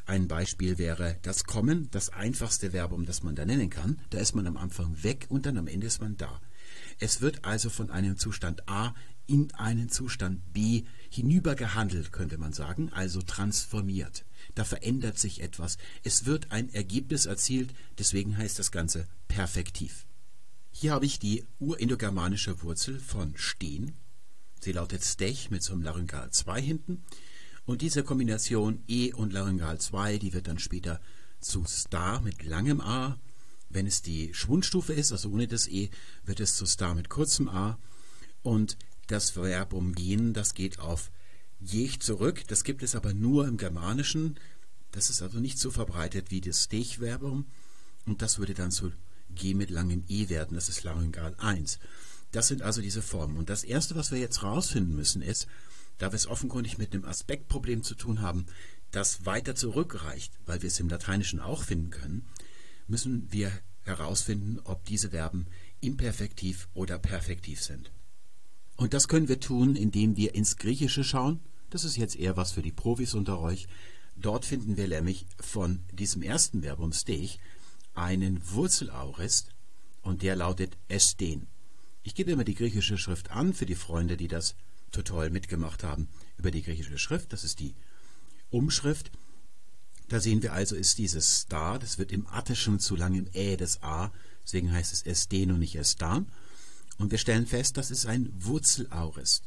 Ein 0.08 0.26
Beispiel 0.26 0.78
wäre 0.78 1.18
das 1.20 1.44
Kommen, 1.44 1.90
das 1.90 2.08
einfachste 2.08 2.70
Verbum, 2.70 3.04
das 3.04 3.22
man 3.22 3.36
da 3.36 3.44
nennen 3.44 3.68
kann. 3.68 4.00
Da 4.08 4.16
ist 4.16 4.34
man 4.34 4.46
am 4.46 4.56
Anfang 4.56 5.02
weg 5.02 5.26
und 5.28 5.44
dann 5.44 5.58
am 5.58 5.66
Ende 5.66 5.86
ist 5.86 6.00
man 6.00 6.16
da. 6.16 6.40
Es 6.98 7.20
wird 7.20 7.44
also 7.44 7.68
von 7.68 7.90
einem 7.90 8.16
Zustand 8.16 8.66
A 8.70 8.94
in 9.26 9.52
einen 9.52 9.90
Zustand 9.90 10.54
B 10.54 10.84
hinübergehandelt, 11.10 12.10
könnte 12.10 12.38
man 12.38 12.54
sagen, 12.54 12.90
also 12.90 13.20
transformiert. 13.20 14.24
Da 14.54 14.64
verändert 14.64 15.18
sich 15.18 15.42
etwas. 15.42 15.76
Es 16.02 16.24
wird 16.24 16.52
ein 16.52 16.72
Ergebnis 16.72 17.26
erzielt, 17.26 17.74
deswegen 17.98 18.38
heißt 18.38 18.58
das 18.58 18.72
Ganze 18.72 19.06
perfektiv. 19.28 20.06
Hier 20.70 20.92
habe 20.92 21.04
ich 21.04 21.18
die 21.18 21.44
urindogermanische 21.58 22.62
Wurzel 22.62 22.98
von 22.98 23.36
stehen. 23.36 23.92
Sie 24.58 24.72
lautet 24.72 25.04
stech 25.04 25.50
mit 25.50 25.62
so 25.62 25.74
einem 25.74 25.82
Laryngal 25.82 26.30
2 26.30 26.62
hinten. 26.62 27.04
Und 27.68 27.82
diese 27.82 28.02
Kombination 28.02 28.82
E 28.88 29.12
und 29.12 29.34
Laryngal 29.34 29.78
2, 29.78 30.16
die 30.16 30.32
wird 30.32 30.48
dann 30.48 30.58
später 30.58 31.02
zu 31.38 31.66
Star 31.66 32.22
mit 32.22 32.42
langem 32.42 32.80
A. 32.80 33.20
Wenn 33.68 33.86
es 33.86 34.00
die 34.00 34.32
Schwundstufe 34.32 34.94
ist, 34.94 35.12
also 35.12 35.28
ohne 35.28 35.46
das 35.46 35.68
E, 35.68 35.90
wird 36.24 36.40
es 36.40 36.56
zu 36.56 36.64
Star 36.64 36.94
mit 36.94 37.10
kurzem 37.10 37.46
A. 37.46 37.78
Und 38.42 38.78
das 39.08 39.32
Verbum 39.32 39.94
gehen, 39.94 40.32
das 40.32 40.54
geht 40.54 40.78
auf 40.78 41.10
jech 41.60 42.00
zurück. 42.00 42.42
Das 42.48 42.64
gibt 42.64 42.82
es 42.82 42.94
aber 42.94 43.12
nur 43.12 43.46
im 43.46 43.58
Germanischen. 43.58 44.40
Das 44.90 45.10
ist 45.10 45.20
also 45.20 45.38
nicht 45.38 45.58
so 45.58 45.70
verbreitet 45.70 46.30
wie 46.30 46.40
das 46.40 46.64
Stech-Verbum. 46.64 47.44
Und 48.06 48.22
das 48.22 48.38
würde 48.38 48.54
dann 48.54 48.70
zu 48.70 48.92
G 49.34 49.52
mit 49.52 49.68
langem 49.68 50.04
E 50.08 50.30
werden. 50.30 50.54
Das 50.54 50.70
ist 50.70 50.84
Laryngal 50.84 51.34
1. 51.36 51.80
Das 52.32 52.48
sind 52.48 52.62
also 52.62 52.80
diese 52.80 53.02
Formen. 53.02 53.36
Und 53.36 53.50
das 53.50 53.62
Erste, 53.62 53.94
was 53.94 54.10
wir 54.10 54.18
jetzt 54.18 54.42
rausfinden 54.42 54.96
müssen, 54.96 55.20
ist, 55.20 55.46
da 55.98 56.10
wir 56.12 56.16
es 56.16 56.26
offenkundig 56.26 56.78
mit 56.78 56.94
einem 56.94 57.04
Aspektproblem 57.04 57.82
zu 57.82 57.94
tun 57.94 58.22
haben, 58.22 58.46
das 58.90 59.26
weiter 59.26 59.54
zurückreicht, 59.54 60.32
weil 60.46 60.62
wir 60.62 60.68
es 60.68 60.80
im 60.80 60.88
Lateinischen 60.88 61.40
auch 61.40 61.64
finden 61.64 61.90
können, 61.90 62.26
müssen 62.86 63.30
wir 63.30 63.52
herausfinden, 63.82 64.60
ob 64.64 64.84
diese 64.84 65.10
Verben 65.10 65.46
imperfektiv 65.80 66.68
oder 66.74 66.98
perfektiv 66.98 67.62
sind. 67.62 67.90
Und 68.76 68.94
das 68.94 69.08
können 69.08 69.28
wir 69.28 69.40
tun, 69.40 69.76
indem 69.76 70.16
wir 70.16 70.34
ins 70.34 70.56
Griechische 70.56 71.04
schauen. 71.04 71.40
Das 71.70 71.84
ist 71.84 71.96
jetzt 71.96 72.16
eher 72.16 72.36
was 72.36 72.52
für 72.52 72.62
die 72.62 72.72
Profis 72.72 73.14
unter 73.14 73.40
euch. 73.40 73.66
Dort 74.16 74.44
finden 74.44 74.76
wir 74.76 74.88
nämlich 74.88 75.26
von 75.40 75.80
diesem 75.92 76.22
ersten 76.22 76.62
Verbum 76.62 76.92
stech 76.92 77.38
einen 77.94 78.40
Wurzelaurist 78.50 79.54
und 80.02 80.22
der 80.22 80.36
lautet 80.36 80.76
esten. 80.88 81.46
Ich 82.02 82.14
gebe 82.14 82.30
immer 82.30 82.44
die 82.44 82.54
griechische 82.54 82.96
Schrift 82.96 83.30
an 83.30 83.52
für 83.52 83.66
die 83.66 83.74
Freunde, 83.74 84.16
die 84.16 84.28
das 84.28 84.54
toll 85.02 85.30
mitgemacht 85.30 85.84
haben 85.84 86.08
über 86.36 86.50
die 86.50 86.62
griechische 86.62 86.98
Schrift. 86.98 87.32
Das 87.32 87.44
ist 87.44 87.60
die 87.60 87.74
Umschrift. 88.50 89.10
Da 90.08 90.20
sehen 90.20 90.42
wir 90.42 90.54
also, 90.54 90.74
ist 90.74 90.98
dieses 90.98 91.40
Star, 91.40 91.78
das 91.78 91.98
wird 91.98 92.12
im 92.12 92.26
Attischen 92.26 92.80
zu 92.80 92.96
langem 92.96 93.28
Ä 93.34 93.56
des 93.56 93.82
A, 93.82 94.10
deswegen 94.42 94.72
heißt 94.72 94.92
es 94.92 95.02
Esten 95.02 95.50
und 95.50 95.58
nicht 95.58 95.76
Estan. 95.76 96.26
Und 96.96 97.10
wir 97.10 97.18
stellen 97.18 97.46
fest, 97.46 97.76
das 97.76 97.90
ist 97.90 98.06
ein 98.06 98.32
Wurzelaurist. 98.34 99.42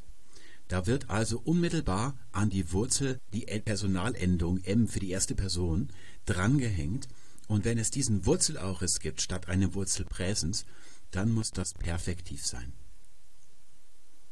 Da 0.68 0.86
wird 0.86 1.10
also 1.10 1.40
unmittelbar 1.40 2.18
an 2.32 2.50
die 2.50 2.72
Wurzel 2.72 3.20
die 3.34 3.42
Personalendung 3.42 4.64
M 4.64 4.88
für 4.88 5.00
die 5.00 5.10
erste 5.10 5.36
Person 5.36 5.90
drangehängt. 6.26 7.08
Und 7.48 7.66
wenn 7.66 7.78
es 7.78 7.92
diesen 7.92 8.26
Wurzelaurist 8.26 9.02
gibt 9.02 9.22
statt 9.22 9.50
einem 9.50 9.74
Wurzelpräsens, 9.74 10.66
dann 11.10 11.32
muss 11.32 11.52
das 11.52 11.74
perfektiv 11.74 12.46
sein 12.46 12.72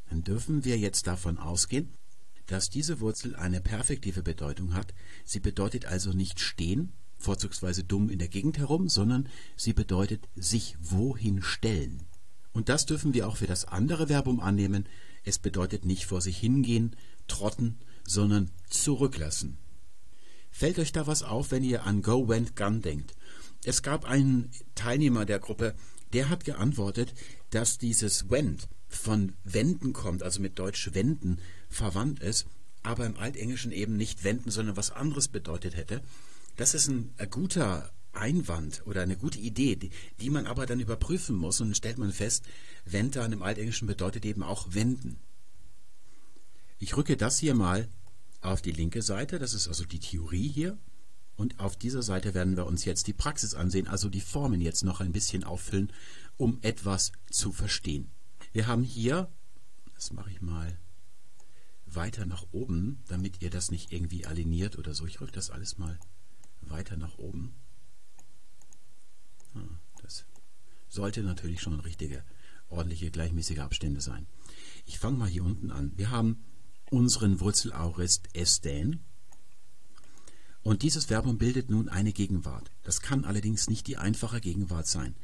dann 0.09 0.23
dürfen 0.23 0.65
wir 0.65 0.77
jetzt 0.77 1.07
davon 1.07 1.37
ausgehen, 1.37 1.93
dass 2.47 2.69
diese 2.69 2.99
Wurzel 2.99 3.35
eine 3.35 3.61
perfektive 3.61 4.23
Bedeutung 4.23 4.73
hat. 4.73 4.93
Sie 5.23 5.39
bedeutet 5.39 5.85
also 5.85 6.11
nicht 6.13 6.39
stehen, 6.39 6.93
vorzugsweise 7.17 7.83
dumm 7.83 8.09
in 8.09 8.17
der 8.17 8.27
Gegend 8.27 8.57
herum, 8.57 8.89
sondern 8.89 9.29
sie 9.55 9.73
bedeutet 9.73 10.27
sich 10.35 10.75
wohin 10.81 11.43
stellen. 11.43 12.07
Und 12.51 12.69
das 12.69 12.85
dürfen 12.85 13.13
wir 13.13 13.27
auch 13.27 13.37
für 13.37 13.47
das 13.47 13.65
andere 13.65 14.07
Verbum 14.07 14.39
annehmen. 14.39 14.87
Es 15.23 15.37
bedeutet 15.37 15.85
nicht 15.85 16.05
vor 16.05 16.21
sich 16.21 16.37
hingehen, 16.37 16.95
trotten, 17.27 17.77
sondern 18.03 18.49
zurücklassen. 18.69 19.57
Fällt 20.49 20.79
euch 20.79 20.91
da 20.91 21.05
was 21.05 21.21
auf, 21.21 21.51
wenn 21.51 21.63
ihr 21.63 21.83
an 21.85 22.01
Go 22.01 22.27
Went 22.27 22.55
Gun 22.55 22.81
denkt? 22.81 23.15
Es 23.63 23.83
gab 23.83 24.05
einen 24.05 24.49
Teilnehmer 24.73 25.25
der 25.25 25.39
Gruppe, 25.39 25.75
der 26.13 26.29
hat 26.29 26.43
geantwortet, 26.45 27.13
dass 27.51 27.77
dieses 27.77 28.31
Went 28.31 28.67
von 28.89 29.33
wenden 29.43 29.93
kommt, 29.93 30.23
also 30.23 30.41
mit 30.41 30.59
Deutsch 30.59 30.93
wenden 30.93 31.39
verwandt 31.69 32.19
ist, 32.19 32.47
aber 32.83 33.05
im 33.05 33.17
Altenglischen 33.17 33.71
eben 33.71 33.95
nicht 33.95 34.23
wenden, 34.23 34.51
sondern 34.51 34.75
was 34.75 34.91
anderes 34.91 35.27
bedeutet 35.27 35.77
hätte. 35.77 36.01
Das 36.57 36.73
ist 36.73 36.87
ein, 36.87 37.13
ein 37.17 37.29
guter 37.29 37.91
Einwand 38.11 38.85
oder 38.85 39.01
eine 39.01 39.15
gute 39.15 39.39
Idee, 39.39 39.75
die, 39.75 39.91
die, 40.19 40.29
man 40.29 40.47
aber 40.47 40.65
dann 40.65 40.79
überprüfen 40.79 41.35
muss 41.35 41.61
und 41.61 41.69
dann 41.69 41.75
stellt 41.75 41.99
man 41.99 42.11
fest, 42.11 42.45
Wendern 42.85 43.31
im 43.31 43.43
Altenglischen 43.43 43.87
bedeutet 43.87 44.25
eben 44.25 44.43
auch 44.43 44.73
wenden. 44.73 45.19
Ich 46.79 46.97
rücke 46.97 47.15
das 47.15 47.37
hier 47.37 47.53
mal 47.53 47.87
auf 48.41 48.61
die 48.61 48.71
linke 48.71 49.01
Seite, 49.01 49.37
das 49.37 49.53
ist 49.53 49.67
also 49.67 49.85
die 49.85 49.99
Theorie 49.99 50.47
hier. 50.47 50.77
Und 51.35 51.59
auf 51.61 51.77
dieser 51.77 52.03
Seite 52.03 52.33
werden 52.33 52.57
wir 52.57 52.65
uns 52.65 52.83
jetzt 52.83 53.07
die 53.07 53.13
Praxis 53.13 53.53
ansehen, 53.53 53.87
also 53.87 54.09
die 54.09 54.19
Formen 54.19 54.59
jetzt 54.59 54.83
noch 54.83 54.99
ein 54.99 55.13
bisschen 55.13 55.45
auffüllen, 55.45 55.93
um 56.35 56.57
etwas 56.61 57.13
zu 57.31 57.53
verstehen. 57.53 58.11
Wir 58.51 58.67
haben 58.67 58.83
hier, 58.83 59.31
das 59.93 60.11
mache 60.11 60.31
ich 60.31 60.41
mal 60.41 60.79
weiter 61.85 62.25
nach 62.25 62.45
oben, 62.51 63.03
damit 63.07 63.41
ihr 63.41 63.49
das 63.49 63.71
nicht 63.71 63.91
irgendwie 63.91 64.25
aligniert 64.25 64.77
oder 64.77 64.93
so. 64.93 65.05
Ich 65.05 65.21
rücke 65.21 65.31
das 65.31 65.49
alles 65.49 65.77
mal 65.77 65.99
weiter 66.61 66.97
nach 66.97 67.17
oben. 67.17 67.53
Ah, 69.55 69.79
das 70.01 70.25
sollte 70.87 71.23
natürlich 71.23 71.61
schon 71.61 71.79
richtige, 71.79 72.23
ordentliche, 72.69 73.11
gleichmäßige 73.11 73.59
Abstände 73.59 74.01
sein. 74.01 74.27
Ich 74.85 74.99
fange 74.99 75.17
mal 75.17 75.29
hier 75.29 75.43
unten 75.43 75.71
an. 75.71 75.91
Wir 75.95 76.11
haben 76.11 76.43
unseren 76.89 77.39
Wurzelaurist 77.39 78.35
esten. 78.35 79.03
Und 80.61 80.81
dieses 80.83 81.05
Verbum 81.05 81.37
bildet 81.37 81.69
nun 81.69 81.87
eine 81.89 82.11
Gegenwart. 82.11 82.71
Das 82.83 83.01
kann 83.01 83.23
allerdings 83.23 83.69
nicht 83.69 83.87
die 83.87 83.97
einfache 83.97 84.41
Gegenwart 84.41 84.87
sein. 84.87 85.15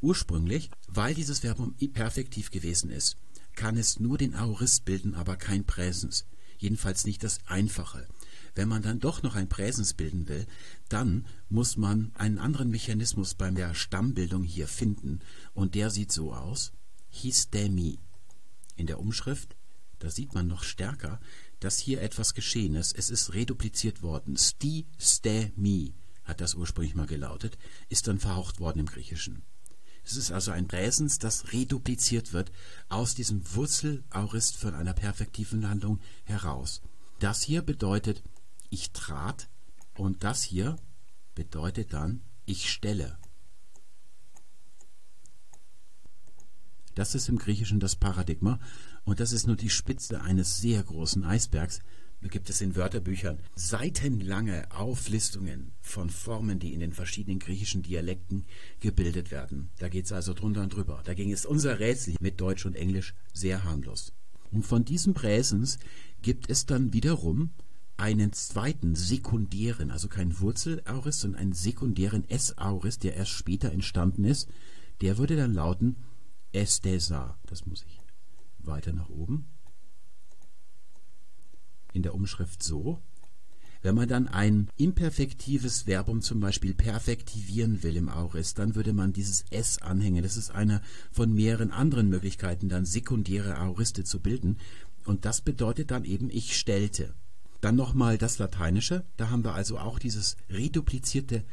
Ursprünglich, 0.00 0.70
weil 0.86 1.14
dieses 1.14 1.40
Verbum 1.40 1.74
perfektiv 1.92 2.50
gewesen 2.50 2.90
ist, 2.90 3.16
kann 3.54 3.76
es 3.76 3.98
nur 3.98 4.18
den 4.18 4.34
Aorist 4.34 4.84
bilden, 4.84 5.14
aber 5.14 5.36
kein 5.36 5.64
Präsens. 5.64 6.26
Jedenfalls 6.58 7.04
nicht 7.04 7.24
das 7.24 7.38
Einfache. 7.46 8.06
Wenn 8.54 8.68
man 8.68 8.82
dann 8.82 9.00
doch 9.00 9.22
noch 9.22 9.34
ein 9.34 9.48
Präsens 9.48 9.94
bilden 9.94 10.28
will, 10.28 10.46
dann 10.88 11.26
muss 11.48 11.76
man 11.76 12.12
einen 12.14 12.38
anderen 12.38 12.70
Mechanismus 12.70 13.34
bei 13.34 13.50
der 13.50 13.74
Stammbildung 13.74 14.44
hier 14.44 14.68
finden. 14.68 15.20
Und 15.54 15.74
der 15.74 15.90
sieht 15.90 16.12
so 16.12 16.32
aus. 16.32 16.72
Histemi. 17.10 17.98
In 18.76 18.86
der 18.86 19.00
Umschrift 19.00 19.56
da 20.04 20.10
sieht 20.10 20.34
man 20.34 20.46
noch 20.46 20.64
stärker, 20.64 21.18
dass 21.64 21.78
hier 21.78 22.02
etwas 22.02 22.34
geschehen 22.34 22.74
ist. 22.74 22.94
Es 22.94 23.08
ist 23.08 23.32
redupliziert 23.32 24.02
worden. 24.02 24.36
Sti, 24.36 24.86
ste, 24.98 25.50
mi 25.56 25.94
hat 26.24 26.42
das 26.42 26.54
ursprünglich 26.54 26.94
mal 26.94 27.06
gelautet, 27.06 27.56
ist 27.88 28.06
dann 28.06 28.18
verhaucht 28.18 28.60
worden 28.60 28.80
im 28.80 28.86
Griechischen. 28.86 29.42
Es 30.04 30.16
ist 30.16 30.30
also 30.30 30.50
ein 30.50 30.68
Präsens, 30.68 31.18
das 31.18 31.54
redupliziert 31.54 32.34
wird 32.34 32.52
aus 32.90 33.14
diesem 33.14 33.42
Wurzelaurist 33.54 34.58
von 34.58 34.74
einer 34.74 34.92
perfektiven 34.92 35.66
Handlung 35.66 36.00
heraus. 36.24 36.82
Das 37.18 37.42
hier 37.42 37.62
bedeutet 37.62 38.22
ich 38.68 38.90
trat 38.92 39.48
und 39.96 40.22
das 40.22 40.42
hier 40.42 40.76
bedeutet 41.34 41.94
dann 41.94 42.20
ich 42.44 42.70
stelle. 42.70 43.16
Das 46.94 47.14
ist 47.14 47.30
im 47.30 47.38
Griechischen 47.38 47.80
das 47.80 47.96
Paradigma 47.96 48.60
und 49.04 49.20
das 49.20 49.32
ist 49.32 49.46
nur 49.46 49.56
die 49.56 49.70
Spitze 49.70 50.22
eines 50.22 50.58
sehr 50.58 50.82
großen 50.82 51.24
Eisbergs. 51.24 51.80
Da 52.22 52.28
gibt 52.28 52.48
es 52.48 52.62
in 52.62 52.74
Wörterbüchern 52.74 53.38
seitenlange 53.54 54.70
Auflistungen 54.70 55.72
von 55.82 56.08
Formen, 56.08 56.58
die 56.58 56.72
in 56.72 56.80
den 56.80 56.94
verschiedenen 56.94 57.38
griechischen 57.38 57.82
Dialekten 57.82 58.46
gebildet 58.80 59.30
werden. 59.30 59.68
Da 59.78 59.90
geht 59.90 60.06
es 60.06 60.12
also 60.12 60.32
drunter 60.32 60.62
und 60.62 60.74
drüber. 60.74 61.02
Dagegen 61.04 61.30
ist 61.30 61.44
unser 61.44 61.80
Rätsel 61.80 62.14
mit 62.20 62.40
Deutsch 62.40 62.64
und 62.64 62.76
Englisch 62.76 63.14
sehr 63.34 63.64
harmlos. 63.64 64.14
Und 64.50 64.64
von 64.64 64.86
diesem 64.86 65.12
Präsens 65.12 65.78
gibt 66.22 66.48
es 66.48 66.64
dann 66.64 66.94
wiederum 66.94 67.50
einen 67.98 68.32
zweiten 68.32 68.94
sekundären, 68.94 69.90
also 69.90 70.08
kein 70.08 70.40
Wurzelaurist, 70.40 71.20
sondern 71.20 71.42
einen 71.42 71.52
sekundären 71.52 72.28
S-Aurist, 72.30 73.04
der 73.04 73.16
erst 73.16 73.32
später 73.32 73.70
entstanden 73.70 74.24
ist. 74.24 74.48
Der 75.02 75.18
würde 75.18 75.36
dann 75.36 75.52
lauten 75.52 75.96
Estesa. 76.52 77.38
Das 77.46 77.66
muss 77.66 77.84
ich 77.86 78.03
weiter 78.66 78.92
nach 78.92 79.08
oben. 79.08 79.46
In 81.92 82.02
der 82.02 82.14
Umschrift 82.14 82.62
so. 82.62 83.00
Wenn 83.84 83.96
man 83.96 84.08
dann 84.08 84.28
ein 84.28 84.70
imperfektives 84.78 85.82
Verbum 85.82 86.22
zum 86.22 86.40
Beispiel 86.40 86.72
perfektivieren 86.72 87.82
will 87.82 87.96
im 87.96 88.08
Aurist, 88.08 88.58
dann 88.58 88.74
würde 88.74 88.94
man 88.94 89.12
dieses 89.12 89.44
S 89.50 89.82
anhängen. 89.82 90.22
Das 90.22 90.38
ist 90.38 90.50
eine 90.50 90.80
von 91.12 91.34
mehreren 91.34 91.70
anderen 91.70 92.08
Möglichkeiten, 92.08 92.70
dann 92.70 92.86
sekundäre 92.86 93.60
Auriste 93.60 94.02
zu 94.02 94.20
bilden. 94.20 94.56
Und 95.04 95.26
das 95.26 95.42
bedeutet 95.42 95.90
dann 95.90 96.04
eben, 96.04 96.30
ich 96.30 96.56
stellte. 96.56 97.14
Dann 97.60 97.76
nochmal 97.76 98.16
das 98.16 98.38
Lateinische. 98.38 99.04
Da 99.18 99.28
haben 99.28 99.44
wir 99.44 99.54
also 99.54 99.78
auch 99.78 99.98
dieses 99.98 100.38
reduplizierte 100.48 101.44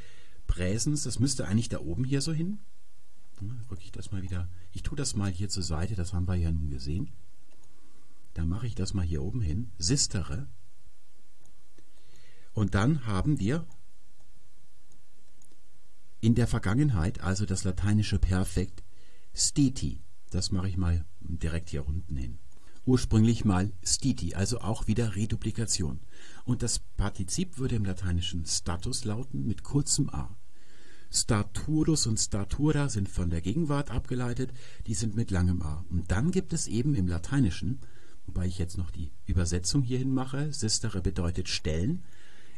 Präsens. 0.47 1.03
Das 1.03 1.19
müsste 1.19 1.47
eigentlich 1.47 1.69
da 1.69 1.79
oben 1.79 2.05
hier 2.05 2.21
so 2.21 2.31
hin. 2.31 2.59
Rücke 3.69 3.83
ich 3.83 3.91
das 3.91 4.11
mal 4.11 4.21
wieder 4.21 4.47
ich 4.73 4.83
tue 4.83 4.95
das 4.95 5.15
mal 5.15 5.31
hier 5.31 5.49
zur 5.49 5.63
Seite, 5.63 5.95
das 5.95 6.13
haben 6.13 6.27
wir 6.27 6.35
ja 6.35 6.51
nun 6.51 6.69
gesehen. 6.69 7.11
Dann 8.33 8.47
mache 8.47 8.67
ich 8.67 8.75
das 8.75 8.93
mal 8.93 9.05
hier 9.05 9.21
oben 9.21 9.41
hin, 9.41 9.71
sistere. 9.77 10.47
Und 12.53 12.75
dann 12.75 13.05
haben 13.05 13.39
wir 13.39 13.65
in 16.21 16.35
der 16.35 16.47
Vergangenheit, 16.47 17.19
also 17.21 17.45
das 17.45 17.63
lateinische 17.63 18.19
Perfekt, 18.19 18.83
steti. 19.33 20.01
Das 20.29 20.51
mache 20.51 20.69
ich 20.69 20.77
mal 20.77 21.05
direkt 21.19 21.69
hier 21.69 21.85
unten 21.85 22.15
hin. 22.15 22.39
Ursprünglich 22.85 23.43
mal 23.43 23.73
stiti, 23.83 24.33
also 24.33 24.61
auch 24.61 24.87
wieder 24.87 25.15
Reduplikation. 25.15 25.99
Und 26.45 26.63
das 26.63 26.79
Partizip 26.79 27.57
würde 27.57 27.75
im 27.75 27.85
lateinischen 27.85 28.45
Status 28.45 29.03
lauten 29.03 29.45
mit 29.45 29.63
kurzem 29.63 30.09
a. 30.09 30.35
Staturus 31.13 32.07
und 32.07 32.17
Statura 32.17 32.87
sind 32.87 33.09
von 33.09 33.29
der 33.29 33.41
Gegenwart 33.41 33.91
abgeleitet, 33.91 34.51
die 34.87 34.93
sind 34.93 35.15
mit 35.15 35.29
langem 35.29 35.61
A. 35.61 35.85
Und 35.89 36.09
dann 36.09 36.31
gibt 36.31 36.53
es 36.53 36.67
eben 36.67 36.95
im 36.95 37.07
Lateinischen, 37.07 37.81
wobei 38.25 38.47
ich 38.47 38.57
jetzt 38.57 38.77
noch 38.77 38.91
die 38.91 39.11
Übersetzung 39.25 39.81
hierhin 39.81 40.13
mache, 40.13 40.53
sistere 40.53 41.01
bedeutet 41.01 41.49
stellen, 41.49 42.03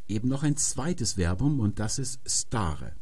eben 0.08 0.28
noch 0.28 0.44
ein 0.44 0.56
zweites 0.56 1.14
Verbum 1.18 1.60
und 1.60 1.80
das 1.80 1.98
ist 1.98 2.20
stare. 2.28 2.94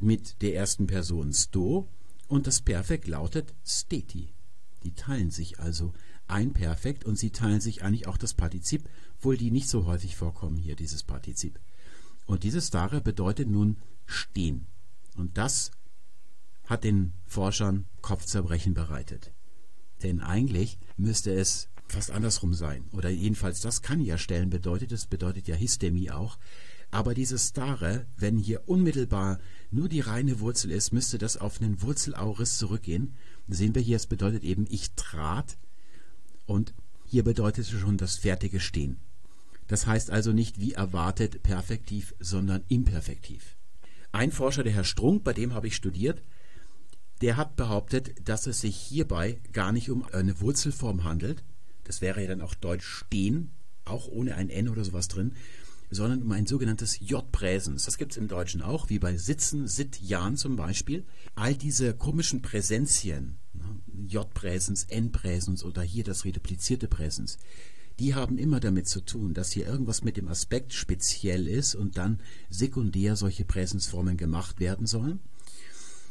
Mit 0.00 0.42
der 0.42 0.56
ersten 0.56 0.88
Person 0.88 1.32
sto 1.32 1.88
und 2.26 2.48
das 2.48 2.62
Perfekt 2.62 3.06
lautet 3.06 3.54
steti. 3.64 4.34
Die 4.82 4.94
teilen 4.94 5.30
sich 5.30 5.60
also 5.60 5.92
ein 6.26 6.52
Perfekt 6.52 7.04
und 7.04 7.16
sie 7.16 7.30
teilen 7.30 7.60
sich 7.60 7.84
eigentlich 7.84 8.08
auch 8.08 8.16
das 8.16 8.34
Partizip, 8.34 8.88
wohl 9.20 9.36
die 9.36 9.52
nicht 9.52 9.68
so 9.68 9.86
häufig 9.86 10.16
vorkommen 10.16 10.56
hier, 10.56 10.74
dieses 10.74 11.04
Partizip. 11.04 11.60
Und 12.26 12.42
dieses 12.42 12.68
stare 12.68 13.00
bedeutet 13.00 13.48
nun 13.48 13.76
stehen. 14.06 14.66
Und 15.16 15.38
das 15.38 15.70
hat 16.66 16.84
den 16.84 17.12
Forschern 17.26 17.86
Kopfzerbrechen 18.00 18.74
bereitet. 18.74 19.32
Denn 20.02 20.20
eigentlich 20.20 20.78
müsste 20.96 21.32
es 21.32 21.68
fast 21.88 22.10
andersrum 22.10 22.54
sein. 22.54 22.84
Oder 22.92 23.10
jedenfalls, 23.10 23.60
das 23.60 23.82
kann 23.82 24.00
ja 24.00 24.18
stellen 24.18 24.50
bedeutet, 24.50 24.92
das 24.92 25.06
bedeutet 25.06 25.46
ja 25.48 25.56
Hystemie 25.56 26.10
auch. 26.10 26.38
Aber 26.90 27.14
dieses 27.14 27.48
Stare, 27.48 28.06
wenn 28.16 28.36
hier 28.36 28.68
unmittelbar 28.68 29.38
nur 29.70 29.88
die 29.88 30.00
reine 30.00 30.40
Wurzel 30.40 30.70
ist, 30.70 30.92
müsste 30.92 31.18
das 31.18 31.36
auf 31.36 31.60
einen 31.60 31.80
Wurzelaurist 31.82 32.58
zurückgehen. 32.58 33.14
Sehen 33.48 33.74
wir 33.74 33.82
hier, 33.82 33.96
es 33.96 34.06
bedeutet 34.06 34.44
eben, 34.44 34.66
ich 34.68 34.92
trat. 34.94 35.56
Und 36.46 36.74
hier 37.06 37.24
bedeutet 37.24 37.64
es 37.64 37.70
schon 37.70 37.96
das 37.96 38.16
fertige 38.16 38.60
Stehen. 38.60 38.98
Das 39.68 39.86
heißt 39.86 40.10
also 40.10 40.32
nicht 40.32 40.60
wie 40.60 40.72
erwartet 40.72 41.42
perfektiv, 41.42 42.14
sondern 42.20 42.62
imperfektiv. 42.68 43.56
Ein 44.12 44.30
Forscher, 44.30 44.62
der 44.62 44.74
Herr 44.74 44.84
Strunk, 44.84 45.24
bei 45.24 45.32
dem 45.32 45.54
habe 45.54 45.66
ich 45.66 45.74
studiert, 45.74 46.22
der 47.22 47.38
hat 47.38 47.56
behauptet, 47.56 48.14
dass 48.28 48.46
es 48.46 48.60
sich 48.60 48.76
hierbei 48.76 49.40
gar 49.52 49.72
nicht 49.72 49.90
um 49.90 50.04
eine 50.04 50.40
Wurzelform 50.40 51.04
handelt. 51.04 51.44
Das 51.84 52.02
wäre 52.02 52.20
ja 52.20 52.28
dann 52.28 52.42
auch 52.42 52.54
Deutsch 52.54 52.84
stehen, 52.84 53.52
auch 53.84 54.08
ohne 54.08 54.34
ein 54.34 54.50
N 54.50 54.68
oder 54.68 54.84
sowas 54.84 55.08
drin, 55.08 55.34
sondern 55.90 56.22
um 56.22 56.32
ein 56.32 56.46
sogenanntes 56.46 57.00
J-Präsens. 57.00 57.84
Das 57.84 57.96
gibt 57.96 58.12
es 58.12 58.18
im 58.18 58.28
Deutschen 58.28 58.60
auch, 58.60 58.90
wie 58.90 58.98
bei 58.98 59.16
Sitzen, 59.16 59.66
Sit, 59.66 60.00
Jan 60.00 60.36
zum 60.36 60.56
Beispiel. 60.56 61.04
All 61.34 61.54
diese 61.54 61.94
komischen 61.94 62.42
Präsenzien, 62.42 63.38
ne, 63.54 63.80
J-Präsens, 64.08 64.84
N-Präsens 64.84 65.64
oder 65.64 65.82
hier 65.82 66.04
das 66.04 66.24
reduplizierte 66.24 66.88
Präsens, 66.88 67.38
die 67.98 68.14
haben 68.14 68.38
immer 68.38 68.60
damit 68.60 68.88
zu 68.88 69.00
tun, 69.00 69.34
dass 69.34 69.52
hier 69.52 69.66
irgendwas 69.66 70.02
mit 70.02 70.16
dem 70.16 70.28
Aspekt 70.28 70.72
speziell 70.72 71.46
ist 71.46 71.74
und 71.74 71.96
dann 71.96 72.20
sekundär 72.48 73.16
solche 73.16 73.44
Präsensformen 73.44 74.16
gemacht 74.16 74.60
werden 74.60 74.86
sollen. 74.86 75.20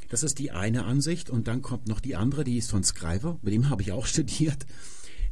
Das 0.09 0.23
ist 0.23 0.39
die 0.39 0.51
eine 0.51 0.85
Ansicht 0.85 1.29
und 1.29 1.47
dann 1.47 1.61
kommt 1.61 1.87
noch 1.87 2.01
die 2.01 2.15
andere, 2.15 2.43
die 2.43 2.57
ist 2.57 2.69
von 2.69 2.83
Scriver, 2.83 3.39
mit 3.41 3.53
dem 3.53 3.69
habe 3.69 3.81
ich 3.81 3.91
auch 3.91 4.05
studiert. 4.07 4.65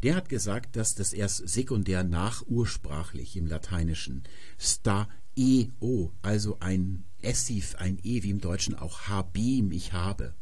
Der 0.03 0.15
hat 0.15 0.29
gesagt, 0.29 0.77
dass 0.77 0.95
das 0.95 1.11
erst 1.11 1.47
sekundär 1.49 2.03
nachursprachlich 2.03 3.35
im 3.35 3.47
Lateinischen 3.47 4.23
sta 4.57 5.09
e 5.35 5.67
o, 5.81 6.11
also 6.21 6.57
ein 6.61 7.03
Essiv, 7.21 7.75
ein 7.75 7.99
E 8.03 8.23
wie 8.23 8.29
im 8.29 8.39
Deutschen 8.39 8.75
auch 8.75 9.01
habim, 9.09 9.71
ich 9.71 9.91
habe. 9.91 10.33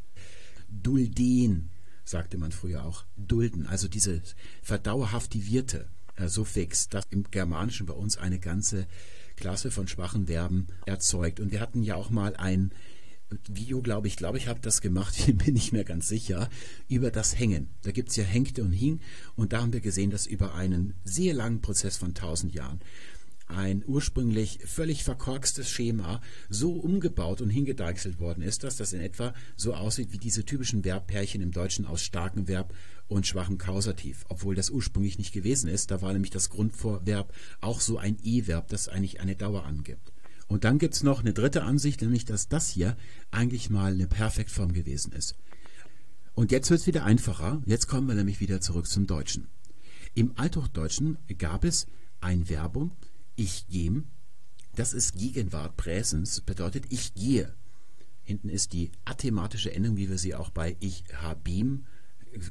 Dulden, 0.69 1.71
sagte 2.03 2.37
man 2.37 2.51
früher 2.51 2.85
auch, 2.85 3.05
dulden, 3.17 3.65
also 3.65 3.87
diese 3.87 4.21
verdauerhaftivierte 4.61 5.89
Suffix, 6.25 6.89
das 6.89 7.05
im 7.09 7.23
Germanischen 7.29 7.85
bei 7.85 7.93
uns 7.93 8.17
eine 8.17 8.39
ganze 8.39 8.87
Klasse 9.35 9.71
von 9.71 9.87
schwachen 9.87 10.27
Verben 10.27 10.67
erzeugt. 10.85 11.39
Und 11.39 11.51
wir 11.51 11.61
hatten 11.61 11.83
ja 11.83 11.95
auch 11.95 12.09
mal 12.09 12.35
ein 12.35 12.71
Video, 13.47 13.81
glaube 13.81 14.07
ich, 14.07 14.15
glaube 14.15 14.37
ich, 14.37 14.47
habe 14.47 14.59
das 14.61 14.81
gemacht, 14.81 15.15
ich 15.27 15.37
bin 15.37 15.53
nicht 15.53 15.73
mehr 15.73 15.83
ganz 15.83 16.07
sicher, 16.07 16.49
über 16.87 17.11
das 17.11 17.37
Hängen. 17.37 17.69
Da 17.83 17.91
gibt 17.91 18.09
es 18.09 18.15
ja 18.15 18.23
Hängte 18.23 18.63
und 18.63 18.71
Hing 18.71 18.99
und 19.35 19.53
da 19.53 19.61
haben 19.61 19.73
wir 19.73 19.81
gesehen, 19.81 20.11
dass 20.11 20.25
über 20.25 20.55
einen 20.55 20.93
sehr 21.03 21.33
langen 21.33 21.61
Prozess 21.61 21.97
von 21.97 22.13
tausend 22.13 22.53
Jahren 22.53 22.79
ein 23.47 23.83
ursprünglich 23.85 24.59
völlig 24.65 25.03
verkorkstes 25.03 25.69
Schema 25.69 26.21
so 26.49 26.73
umgebaut 26.73 27.41
und 27.41 27.49
hingedeichselt 27.49 28.19
worden 28.19 28.43
ist, 28.43 28.63
dass 28.63 28.77
das 28.77 28.93
in 28.93 28.99
etwa 28.99 29.33
so 29.55 29.73
aussieht 29.73 30.11
wie 30.11 30.17
diese 30.17 30.45
typischen 30.45 30.83
Verbpärchen 30.83 31.41
im 31.41 31.51
Deutschen 31.51 31.85
aus 31.85 32.03
starkem 32.03 32.47
Verb 32.47 32.73
und 33.07 33.25
schwachem 33.25 33.57
Kausativ, 33.57 34.25
obwohl 34.29 34.55
das 34.55 34.69
ursprünglich 34.69 35.17
nicht 35.17 35.33
gewesen 35.33 35.69
ist. 35.69 35.91
Da 35.91 36.01
war 36.01 36.13
nämlich 36.13 36.31
das 36.31 36.49
Grundverb 36.49 37.33
auch 37.61 37.79
so 37.79 37.97
ein 37.97 38.17
E-Verb, 38.23 38.67
das 38.67 38.89
eigentlich 38.89 39.21
eine 39.21 39.35
Dauer 39.35 39.65
angibt. 39.65 40.11
Und 40.47 40.63
dann 40.63 40.77
gibt 40.77 40.93
es 40.93 41.03
noch 41.03 41.19
eine 41.19 41.33
dritte 41.33 41.63
Ansicht, 41.63 42.01
nämlich 42.01 42.25
dass 42.25 42.47
das 42.47 42.69
hier 42.69 42.97
eigentlich 43.31 43.69
mal 43.69 43.93
eine 43.93 44.07
Perfektform 44.07 44.73
gewesen 44.73 45.11
ist. 45.11 45.35
Und 46.35 46.51
jetzt 46.51 46.69
wird 46.69 46.81
es 46.81 46.87
wieder 46.87 47.03
einfacher. 47.03 47.61
Jetzt 47.65 47.87
kommen 47.87 48.07
wir 48.07 48.15
nämlich 48.15 48.39
wieder 48.39 48.61
zurück 48.61 48.87
zum 48.87 49.07
Deutschen. 49.07 49.47
Im 50.13 50.37
Althochdeutschen 50.37 51.17
gab 51.37 51.63
es 51.63 51.87
ein 52.21 52.45
Verbum, 52.45 52.91
ich 53.37 53.67
gehe. 53.67 54.03
Das 54.75 54.93
ist 54.93 55.17
Gegenwart 55.17 55.77
Präsens, 55.77 56.41
bedeutet 56.41 56.85
ich 56.89 57.13
gehe. 57.13 57.55
Hinten 58.23 58.49
ist 58.49 58.73
die 58.73 58.91
athematische 59.05 59.73
Endung, 59.73 59.95
wie 59.95 60.09
wir 60.09 60.17
sie 60.17 60.35
auch 60.35 60.49
bei 60.49 60.75
ich 60.81 61.05
habim 61.13 61.85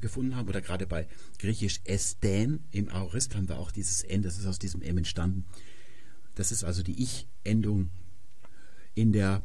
gefunden 0.01 0.35
haben, 0.35 0.49
oder 0.49 0.63
gerade 0.63 0.87
bei 0.87 1.07
griechisch 1.39 1.81
esten 1.85 2.65
im 2.71 2.89
Aorist 2.89 3.37
haben 3.37 3.49
wir 3.49 3.59
auch 3.59 3.71
dieses 3.71 4.03
N, 4.03 4.23
das 4.23 4.39
ist 4.39 4.47
aus 4.47 4.59
diesem 4.59 4.83
M 4.83 4.99
entstanden. 4.99 5.45
Das 6.35 6.51
ist 6.51 6.65
also 6.65 6.83
die 6.83 7.03
Ich-Endung 7.03 7.91
in 8.95 9.13
der 9.13 9.45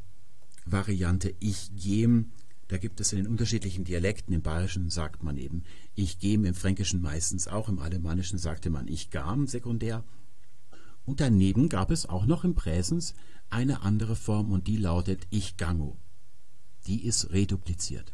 Variante 0.65 1.36
Ich 1.39 1.75
gem. 1.75 2.31
Da 2.69 2.77
gibt 2.77 3.01
es 3.01 3.12
in 3.12 3.17
den 3.17 3.27
unterschiedlichen 3.27 3.83
Dialekten, 3.83 4.33
im 4.33 4.41
Bayerischen 4.41 4.89
sagt 4.89 5.24
man 5.24 5.38
eben 5.38 5.63
Ich 5.95 6.19
gem, 6.19 6.45
im 6.45 6.53
Fränkischen 6.53 7.01
meistens 7.01 7.48
auch, 7.48 7.67
im 7.67 7.79
Alemannischen 7.79 8.39
sagte 8.39 8.69
man 8.69 8.88
Ich 8.88 9.10
gam 9.10 9.48
sekundär. 9.48 10.03
Und 11.05 11.20
daneben 11.20 11.70
gab 11.70 11.91
es 11.91 12.05
auch 12.08 12.25
noch 12.25 12.43
im 12.43 12.55
Präsens 12.55 13.15
eine 13.50 13.81
andere 13.81 14.15
Form 14.15 14.51
und 14.51 14.67
die 14.67 14.77
lautet 14.77 15.27
Ich 15.29 15.58
gango. 15.58 15.98
Die 16.88 17.03
ist 17.03 17.31
redupliziert. 17.31 18.12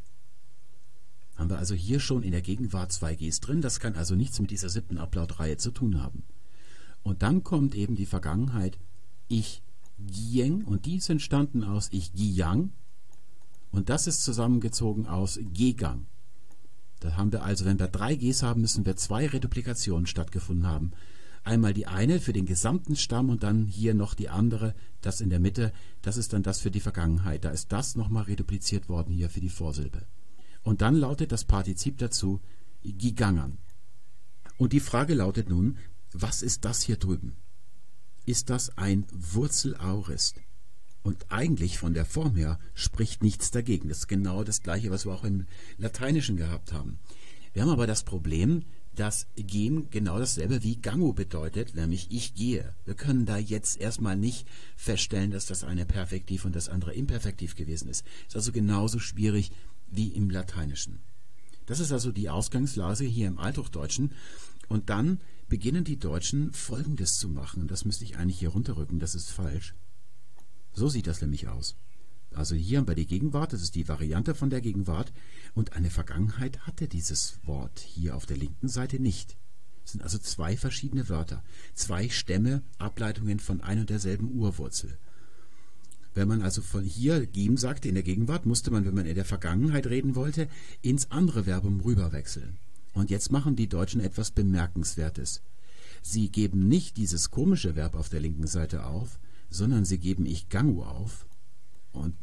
Haben 1.35 1.49
wir 1.49 1.59
also 1.59 1.75
hier 1.75 1.99
schon 1.99 2.23
in 2.23 2.31
der 2.31 2.41
Gegenwart 2.41 2.91
zwei 2.91 3.15
Gs 3.15 3.39
drin, 3.39 3.61
das 3.61 3.79
kann 3.79 3.95
also 3.95 4.15
nichts 4.15 4.39
mit 4.39 4.49
dieser 4.49 4.69
siebten 4.69 4.97
Ablautreihe 4.97 5.57
zu 5.57 5.71
tun 5.71 6.01
haben. 6.01 6.23
Und 7.03 7.21
dann 7.21 7.43
kommt 7.43 7.75
eben 7.75 7.95
die 7.95 8.07
Vergangenheit 8.07 8.77
ich 9.27 9.61
gieng 9.99 10.63
und 10.63 10.85
die 10.85 10.97
ist 10.97 11.09
entstanden 11.09 11.63
aus 11.63 11.89
ich 11.91 12.13
giang 12.13 12.71
und 13.71 13.89
das 13.89 14.07
ist 14.07 14.23
zusammengezogen 14.23 15.07
aus 15.07 15.39
gegang. 15.53 16.07
Da 16.99 17.15
haben 17.15 17.31
wir 17.31 17.43
also, 17.43 17.65
wenn 17.65 17.79
wir 17.79 17.87
drei 17.87 18.15
Gs 18.15 18.41
haben, 18.41 18.61
müssen 18.61 18.85
wir 18.85 18.95
zwei 18.95 19.27
Reduplikationen 19.27 20.07
stattgefunden 20.07 20.65
haben. 20.65 20.91
Einmal 21.47 21.73
die 21.73 21.87
eine 21.87 22.19
für 22.19 22.33
den 22.33 22.45
gesamten 22.45 22.97
Stamm 22.97 23.29
und 23.29 23.41
dann 23.41 23.67
hier 23.67 23.93
noch 23.93 24.15
die 24.15 24.27
andere, 24.27 24.75
das 24.99 25.21
in 25.21 25.29
der 25.29 25.39
Mitte, 25.39 25.71
das 26.01 26.17
ist 26.17 26.33
dann 26.33 26.43
das 26.43 26.59
für 26.59 26.71
die 26.71 26.81
Vergangenheit. 26.81 27.45
Da 27.45 27.51
ist 27.51 27.71
das 27.71 27.95
nochmal 27.95 28.23
redupliziert 28.23 28.89
worden 28.89 29.13
hier 29.13 29.29
für 29.29 29.39
die 29.39 29.47
Vorsilbe. 29.47 30.05
Und 30.63 30.81
dann 30.81 30.93
lautet 30.93 31.31
das 31.31 31.45
Partizip 31.45 31.99
dazu 31.99 32.41
gigangern. 32.83 33.59
Und 34.57 34.73
die 34.73 34.81
Frage 34.81 35.13
lautet 35.13 35.47
nun, 35.47 35.77
was 36.11 36.41
ist 36.41 36.65
das 36.65 36.81
hier 36.81 36.97
drüben? 36.97 37.37
Ist 38.25 38.49
das 38.49 38.77
ein 38.77 39.05
Wurzelaurist? 39.13 40.41
Und 41.01 41.31
eigentlich 41.31 41.77
von 41.77 41.93
der 41.93 42.03
Form 42.03 42.35
her 42.35 42.59
spricht 42.73 43.23
nichts 43.23 43.51
dagegen. 43.51 43.87
Das 43.87 43.99
ist 43.99 44.07
genau 44.07 44.43
das 44.43 44.63
gleiche, 44.63 44.91
was 44.91 45.05
wir 45.05 45.13
auch 45.13 45.23
im 45.23 45.45
Lateinischen 45.77 46.35
gehabt 46.35 46.73
haben. 46.73 46.99
Wir 47.53 47.61
haben 47.61 47.69
aber 47.71 47.87
das 47.87 48.03
Problem, 48.03 48.65
dass 48.97 49.27
gehen 49.35 49.89
genau 49.91 50.17
dasselbe 50.19 50.63
wie 50.63 50.77
gango 50.77 51.13
bedeutet, 51.13 51.75
nämlich 51.75 52.07
ich 52.11 52.33
gehe. 52.33 52.75
Wir 52.85 52.95
können 52.95 53.25
da 53.25 53.37
jetzt 53.37 53.79
erstmal 53.79 54.17
nicht 54.17 54.47
feststellen, 54.75 55.31
dass 55.31 55.45
das 55.45 55.63
eine 55.63 55.85
Perfektiv 55.85 56.45
und 56.45 56.55
das 56.55 56.67
andere 56.67 56.93
Imperfektiv 56.93 57.55
gewesen 57.55 57.89
ist. 57.89 58.05
Ist 58.27 58.35
also 58.35 58.51
genauso 58.51 58.99
schwierig 58.99 59.51
wie 59.87 60.07
im 60.07 60.29
Lateinischen. 60.29 60.99
Das 61.67 61.79
ist 61.79 61.91
also 61.91 62.11
die 62.11 62.29
Ausgangslage 62.29 63.03
hier 63.03 63.27
im 63.27 63.37
Althochdeutschen. 63.37 64.13
Und 64.67 64.89
dann 64.89 65.21
beginnen 65.47 65.83
die 65.83 65.99
Deutschen 65.99 66.51
Folgendes 66.53 67.17
zu 67.17 67.29
machen. 67.29 67.61
Und 67.61 67.71
das 67.71 67.85
müsste 67.85 68.03
ich 68.03 68.17
eigentlich 68.17 68.39
hier 68.39 68.49
runterrücken, 68.49 68.99
das 68.99 69.15
ist 69.15 69.29
falsch. 69.29 69.75
So 70.73 70.89
sieht 70.89 71.07
das 71.07 71.21
nämlich 71.21 71.47
aus. 71.47 71.75
Also 72.33 72.55
hier 72.55 72.77
haben 72.77 72.87
wir 72.87 72.95
die 72.95 73.07
Gegenwart, 73.07 73.53
das 73.53 73.61
ist 73.61 73.75
die 73.75 73.87
Variante 73.87 74.35
von 74.35 74.49
der 74.49 74.61
Gegenwart. 74.61 75.11
Und 75.55 75.73
eine 75.73 75.89
Vergangenheit 75.89 76.59
hatte 76.67 76.87
dieses 76.87 77.39
Wort 77.43 77.79
hier 77.79 78.15
auf 78.15 78.25
der 78.25 78.37
linken 78.37 78.67
Seite 78.67 78.99
nicht. 78.99 79.37
Es 79.85 79.93
sind 79.93 80.03
also 80.03 80.17
zwei 80.17 80.57
verschiedene 80.57 81.07
Wörter, 81.09 81.43
zwei 81.73 82.09
Stämme, 82.09 82.61
Ableitungen 82.77 83.39
von 83.39 83.61
ein 83.61 83.79
und 83.79 83.89
derselben 83.89 84.31
Urwurzel. 84.31 84.97
Wenn 86.13 86.27
man 86.27 86.41
also 86.41 86.61
von 86.61 86.83
hier 86.83 87.25
geben 87.25 87.57
sagte 87.57 87.87
in 87.87 87.95
der 87.95 88.03
Gegenwart, 88.03 88.45
musste 88.45 88.71
man, 88.71 88.85
wenn 88.85 88.95
man 88.95 89.05
in 89.05 89.15
der 89.15 89.25
Vergangenheit 89.25 89.87
reden 89.87 90.15
wollte, 90.15 90.49
ins 90.81 91.11
andere 91.11 91.45
Verbum 91.45 91.79
rüberwechseln. 91.79 92.57
Und 92.93 93.09
jetzt 93.11 93.31
machen 93.31 93.55
die 93.55 93.69
Deutschen 93.69 94.01
etwas 94.01 94.31
Bemerkenswertes. 94.31 95.41
Sie 96.01 96.29
geben 96.29 96.67
nicht 96.67 96.97
dieses 96.97 97.31
komische 97.31 97.75
Verb 97.75 97.95
auf 97.95 98.09
der 98.09 98.19
linken 98.19 98.47
Seite 98.47 98.85
auf, 98.85 99.19
sondern 99.49 99.85
sie 99.85 99.99
geben 99.99 100.25
ich 100.25 100.49
gangu 100.49 100.83
auf 100.83 101.27
und 101.97 102.15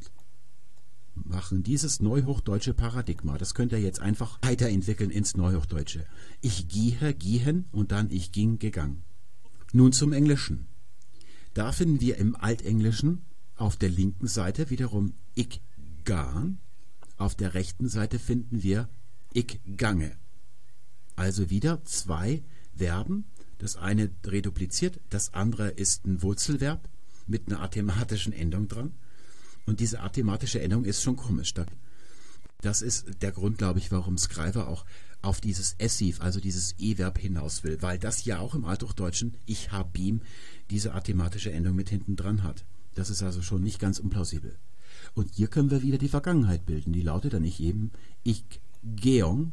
machen 1.15 1.63
dieses 1.63 2.01
neuhochdeutsche 2.01 2.75
Paradigma. 2.75 3.39
Das 3.39 3.55
könnt 3.55 3.73
ihr 3.73 3.81
jetzt 3.81 4.01
einfach 4.01 4.39
weiterentwickeln 4.43 5.11
ins 5.11 5.37
Neuhochdeutsche. 5.37 6.07
Ich 6.41 6.69
gehe, 6.69 7.15
gehen 7.15 7.67
und 7.73 7.93
dann 7.93 8.11
ich 8.11 8.33
ging, 8.33 8.59
gegangen. 8.59 9.03
Nun 9.73 9.93
zum 9.93 10.13
Englischen. 10.13 10.67
Da 11.55 11.73
finden 11.73 12.01
wir 12.01 12.17
im 12.19 12.35
Altenglischen 12.35 13.23
auf 13.57 13.77
der 13.77 13.91
linken 13.91 14.27
Seite 14.27 14.71
wiederum 14.71 15.15
ich 15.35 15.61
gan, 16.05 16.59
auf 17.17 17.35
der 17.35 17.55
rechten 17.55 17.89
Seite 17.89 18.19
finden 18.19 18.63
wir 18.63 18.89
ich 19.33 19.61
gange. 19.77 20.17
Also 21.17 21.51
wieder 21.51 21.85
zwei 21.85 22.43
Verben. 22.77 23.25
Das 23.59 23.77
eine 23.77 24.11
redupliziert, 24.27 25.01
das 25.11 25.33
andere 25.33 25.71
ist 25.71 26.05
ein 26.05 26.23
Wurzelverb 26.23 26.89
mit 27.27 27.47
einer 27.47 27.61
athematischen 27.61 28.33
Endung 28.33 28.69
dran. 28.69 28.93
Und 29.67 29.81
diese 29.81 30.01
athematische 30.01 30.61
Endung 30.61 30.85
ist 30.85 31.03
schon 31.03 31.17
komisch. 31.17 31.55
Das 32.61 32.83
ist 32.83 33.07
der 33.23 33.33
Grund, 33.33 33.59
glaube 33.59 33.79
ich, 33.79 33.91
warum 33.93 34.19
Scriver 34.19 34.69
auch 34.69 34.85
auf 35.23 35.41
dieses 35.41 35.75
Essiv, 35.79 36.21
also 36.21 36.39
dieses 36.39 36.75
E-Verb 36.79 37.19
hinaus 37.19 37.65
will, 37.65 37.81
weil 37.81 37.99
das 37.99 38.25
ja 38.25 38.39
auch 38.39 38.55
im 38.55 38.65
Althochdeutschen 38.65 39.35
ich 39.47 39.73
hab 39.73 39.99
ihm 39.99 40.21
diese 40.71 40.95
athematische 40.95 41.53
Endung 41.53 41.75
mit 41.75 41.89
hinten 41.89 42.17
dran 42.17 42.43
hat. 42.43 42.65
Das 42.95 43.11
ist 43.11 43.23
also 43.23 43.43
schon 43.43 43.63
nicht 43.63 43.79
ganz 43.79 43.99
unplausibel. 43.99 44.57
Und 45.15 45.31
hier 45.35 45.49
können 45.49 45.71
wir 45.71 45.83
wieder 45.83 45.99
die 45.99 46.09
Vergangenheit 46.09 46.67
bilden. 46.67 46.93
Die 46.93 47.03
lautet 47.03 47.33
dann 47.33 47.43
nicht 47.43 47.61
eben 47.61 47.91
ich 48.23 48.45
geong, 48.83 49.53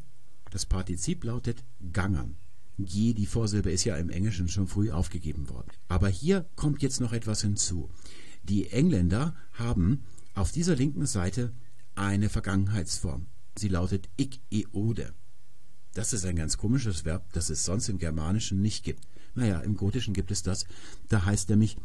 das 0.49 0.65
Partizip 0.65 1.23
lautet 1.23 1.63
gangern. 1.93 2.35
Je, 2.77 3.13
die 3.13 3.25
Vorsilbe 3.25 3.71
ist 3.71 3.83
ja 3.83 3.95
im 3.97 4.09
Englischen 4.09 4.49
schon 4.49 4.67
früh 4.67 4.91
aufgegeben 4.91 5.49
worden. 5.49 5.69
Aber 5.87 6.09
hier 6.09 6.45
kommt 6.55 6.81
jetzt 6.81 6.99
noch 6.99 7.13
etwas 7.13 7.41
hinzu. 7.41 7.89
Die 8.43 8.69
Engländer 8.69 9.35
haben 9.53 10.03
auf 10.33 10.51
dieser 10.51 10.75
linken 10.75 11.05
Seite 11.05 11.53
eine 11.95 12.29
Vergangenheitsform. 12.29 13.27
Sie 13.57 13.67
lautet 13.67 14.09
ik 14.15 14.39
eode. 14.49 15.13
Das 15.93 16.13
ist 16.13 16.25
ein 16.25 16.37
ganz 16.37 16.57
komisches 16.57 17.03
Verb, 17.03 17.31
das 17.33 17.49
es 17.49 17.65
sonst 17.65 17.89
im 17.89 17.97
Germanischen 17.97 18.61
nicht 18.61 18.83
gibt. 18.83 19.05
Naja, 19.35 19.59
im 19.59 19.75
Gotischen 19.75 20.13
gibt 20.13 20.31
es 20.31 20.41
das. 20.41 20.65
Da 21.09 21.25
heißt 21.25 21.49
nämlich 21.49 21.77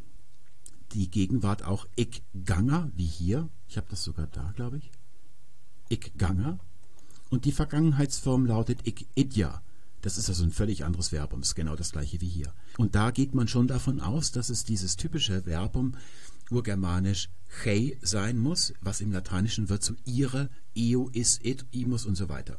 die 0.93 1.11
Gegenwart 1.11 1.65
auch 1.65 1.87
ik 1.97 2.23
ganger, 2.45 2.91
wie 2.95 3.07
hier. 3.07 3.49
Ich 3.69 3.77
habe 3.77 3.89
das 3.91 4.05
sogar 4.05 4.29
da, 4.29 4.53
glaube 4.55 4.79
ich. 4.79 4.91
Ik 5.89 6.13
ganger. 6.17 6.59
Und 7.31 7.45
die 7.45 7.53
Vergangenheitsform 7.53 8.47
lautet 8.47 8.87
ik 8.87 9.07
idja. 9.15 9.63
Das 10.03 10.19
ist 10.19 10.29
also 10.29 10.45
ein 10.45 10.53
völlig 10.53 10.85
anderes 10.85 11.09
Verbum, 11.09 11.43
ist 11.43 11.57
genau 11.57 11.75
das 11.75 11.91
gleiche 11.91 12.21
wie 12.21 12.29
hier. 12.29 12.53
Und 12.79 12.95
da 12.95 13.11
geht 13.11 13.35
man 13.35 13.49
schon 13.49 13.67
davon 13.67 14.01
aus, 14.01 14.31
dass 14.31 14.51
es 14.51 14.65
dieses 14.65 14.97
typische 14.97 15.47
Verbum 15.47 15.95
urgermanisch 16.51 17.29
chei 17.63 17.97
sein 18.03 18.39
muss, 18.39 18.75
was 18.81 19.01
im 19.01 19.13
Lateinischen 19.13 19.69
wird 19.69 19.83
zu 19.83 19.97
ihre, 20.05 20.49
eo, 20.75 21.11
is, 21.13 21.39
it, 21.43 21.65
imus 21.73 22.07
und 22.07 22.17
so 22.17 22.29
weiter. 22.29 22.59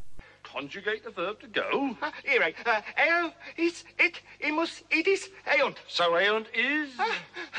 conjugate 0.57 1.03
the 1.03 1.11
verb 1.11 1.39
to 1.39 1.47
go. 1.47 1.95
Uh, 2.01 2.11
here, 2.23 2.41
uh, 2.65 2.81
eo, 2.99 3.31
is, 3.57 3.83
it, 3.99 4.21
imus, 4.43 4.83
idis, 4.89 5.29
eunt. 5.45 5.77
So 5.87 6.15
eunt 6.15 6.47
is? 6.53 6.89
Uh, 6.97 7.05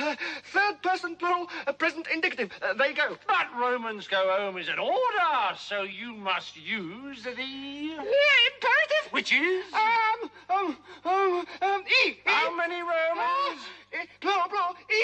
uh, 0.00 0.16
third 0.52 0.82
person 0.82 1.16
plural, 1.16 1.48
uh, 1.66 1.72
present 1.72 2.08
indicative. 2.12 2.50
Uh, 2.60 2.74
they 2.74 2.92
go. 2.92 3.16
But 3.26 3.46
Romans 3.56 4.08
go 4.08 4.34
home 4.36 4.58
is 4.58 4.68
an 4.68 4.78
order, 4.78 5.56
so 5.56 5.82
you 5.82 6.12
must 6.14 6.56
use 6.56 7.22
the... 7.22 7.30
Yeah, 7.30 8.38
imperative. 8.50 9.12
Which 9.12 9.32
is? 9.32 9.64
Um, 9.72 10.30
um, 10.50 10.76
um, 11.04 11.46
um, 11.62 11.82
e. 12.04 12.18
How 12.24 12.54
many 12.56 12.80
Romans? 12.80 13.60
Uh, 13.92 14.04
plural, 14.20 14.48
plural, 14.48 14.74
ite. 14.74 14.86
Ite. 14.90 14.96
ite. 14.96 14.97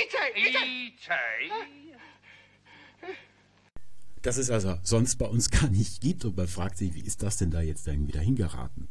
Das 4.24 4.38
es 4.38 4.50
also 4.50 4.78
sonst 4.82 5.16
bei 5.16 5.26
uns 5.26 5.50
gar 5.50 5.68
nicht 5.68 6.00
gibt. 6.00 6.24
Und 6.24 6.36
man 6.36 6.48
fragt 6.48 6.78
sich, 6.78 6.94
wie 6.94 7.00
ist 7.00 7.22
das 7.22 7.36
denn 7.36 7.50
da 7.50 7.60
jetzt 7.60 7.86
irgendwie 7.86 8.12
dahin 8.12 8.36
geraten? 8.36 8.88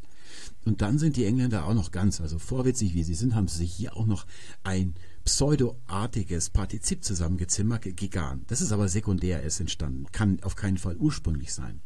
Und 0.65 0.81
dann 0.81 0.97
sind 0.97 1.17
die 1.17 1.25
Engländer 1.25 1.65
auch 1.65 1.73
noch 1.73 1.91
ganz, 1.91 2.21
also 2.21 2.39
vorwitzig 2.39 2.93
wie 2.93 3.03
sie 3.03 3.13
sind, 3.13 3.35
haben 3.35 3.47
sie 3.47 3.57
sich 3.59 3.73
hier 3.73 3.95
auch 3.97 4.05
noch 4.05 4.25
ein 4.63 4.95
pseudoartiges 5.25 6.49
Partizip 6.49 7.03
zusammengezimmert, 7.03 7.83
gegan. 7.95 8.43
Das 8.47 8.61
ist 8.61 8.71
aber 8.71 8.87
sekundär 8.89 9.43
erst 9.43 9.59
entstanden, 9.59 10.05
kann 10.11 10.41
auf 10.43 10.55
keinen 10.55 10.77
Fall 10.77 10.97
ursprünglich 10.97 11.53
sein. 11.53 11.81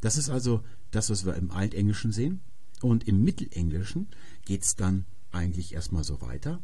Das 0.00 0.16
ist 0.16 0.28
also 0.28 0.62
das, 0.90 1.10
was 1.10 1.24
wir 1.24 1.34
im 1.34 1.50
Altenglischen 1.50 2.12
sehen. 2.12 2.40
Und 2.82 3.08
im 3.08 3.22
Mittelenglischen 3.24 4.08
geht 4.44 4.62
es 4.62 4.76
dann 4.76 5.06
eigentlich 5.32 5.74
erstmal 5.74 6.04
so 6.04 6.20
weiter. 6.20 6.62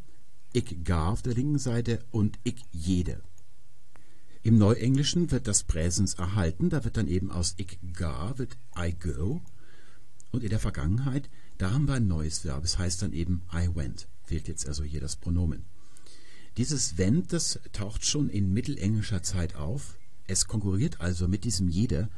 Ich 0.52 0.84
gar 0.84 1.12
auf 1.12 1.22
der 1.22 1.34
linken 1.34 1.58
Seite 1.58 2.00
und 2.10 2.38
ich 2.44 2.64
jede. 2.72 3.22
Im 4.42 4.58
Neuenglischen 4.58 5.30
wird 5.30 5.46
das 5.46 5.64
Präsens 5.64 6.14
erhalten, 6.14 6.70
da 6.70 6.82
wird 6.84 6.96
dann 6.96 7.08
eben 7.08 7.30
aus 7.30 7.54
ich 7.58 7.78
gar 7.92 8.38
wird 8.38 8.56
I 8.76 8.92
go. 8.92 9.42
Und 10.32 10.42
in 10.42 10.50
der 10.50 10.58
Vergangenheit, 10.58 11.28
da 11.58 11.72
haben 11.72 11.86
wir 11.86 11.94
ein 11.94 12.08
neues 12.08 12.44
Verb, 12.44 12.64
es 12.64 12.78
heißt 12.78 13.02
dann 13.02 13.12
eben 13.12 13.42
I 13.52 13.68
went, 13.74 14.08
fehlt 14.24 14.48
jetzt 14.48 14.66
also 14.66 14.82
hier 14.82 15.00
das 15.00 15.16
Pronomen. 15.16 15.66
Dieses 16.56 16.98
went, 16.98 17.32
das 17.32 17.60
taucht 17.72 18.04
schon 18.04 18.28
in 18.28 18.52
mittelenglischer 18.52 19.22
Zeit 19.22 19.54
auf, 19.54 19.98
es 20.26 20.46
konkurriert 20.46 21.00
also 21.00 21.28
mit 21.28 21.44
diesem 21.44 21.68
jeder, 21.68 22.08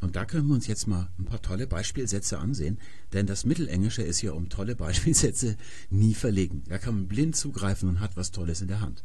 und 0.00 0.16
da 0.16 0.24
können 0.24 0.48
wir 0.48 0.54
uns 0.54 0.66
jetzt 0.66 0.86
mal 0.86 1.10
ein 1.18 1.26
paar 1.26 1.42
tolle 1.42 1.66
Beispielsätze 1.66 2.38
ansehen, 2.38 2.78
denn 3.12 3.26
das 3.26 3.44
Mittelenglische 3.44 4.02
ist 4.02 4.22
ja 4.22 4.32
um 4.32 4.48
tolle 4.48 4.74
Beispielsätze 4.76 5.56
nie 5.90 6.14
verlegen. 6.14 6.64
Da 6.68 6.78
kann 6.78 6.94
man 6.94 7.08
blind 7.08 7.36
zugreifen 7.36 7.88
und 7.88 8.00
hat 8.00 8.16
was 8.16 8.30
Tolles 8.30 8.62
in 8.62 8.68
der 8.68 8.80
Hand. 8.80 9.04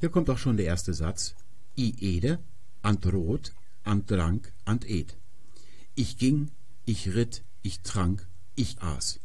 Hier 0.00 0.08
kommt 0.08 0.28
auch 0.30 0.38
schon 0.38 0.56
der 0.56 0.66
erste 0.66 0.94
Satz. 0.94 1.36
I 1.78 1.94
ede, 2.00 2.40
and 2.82 3.06
rot, 3.06 3.52
and 3.84 4.10
drank, 4.10 4.52
and 4.64 4.84
ed. 4.88 5.16
Ich 5.94 6.18
ging, 6.18 6.50
ich 6.84 7.14
ritt, 7.14 7.44
ich 7.62 7.80
trank, 7.80 8.26
ich 8.56 8.82
aß. 8.82 9.20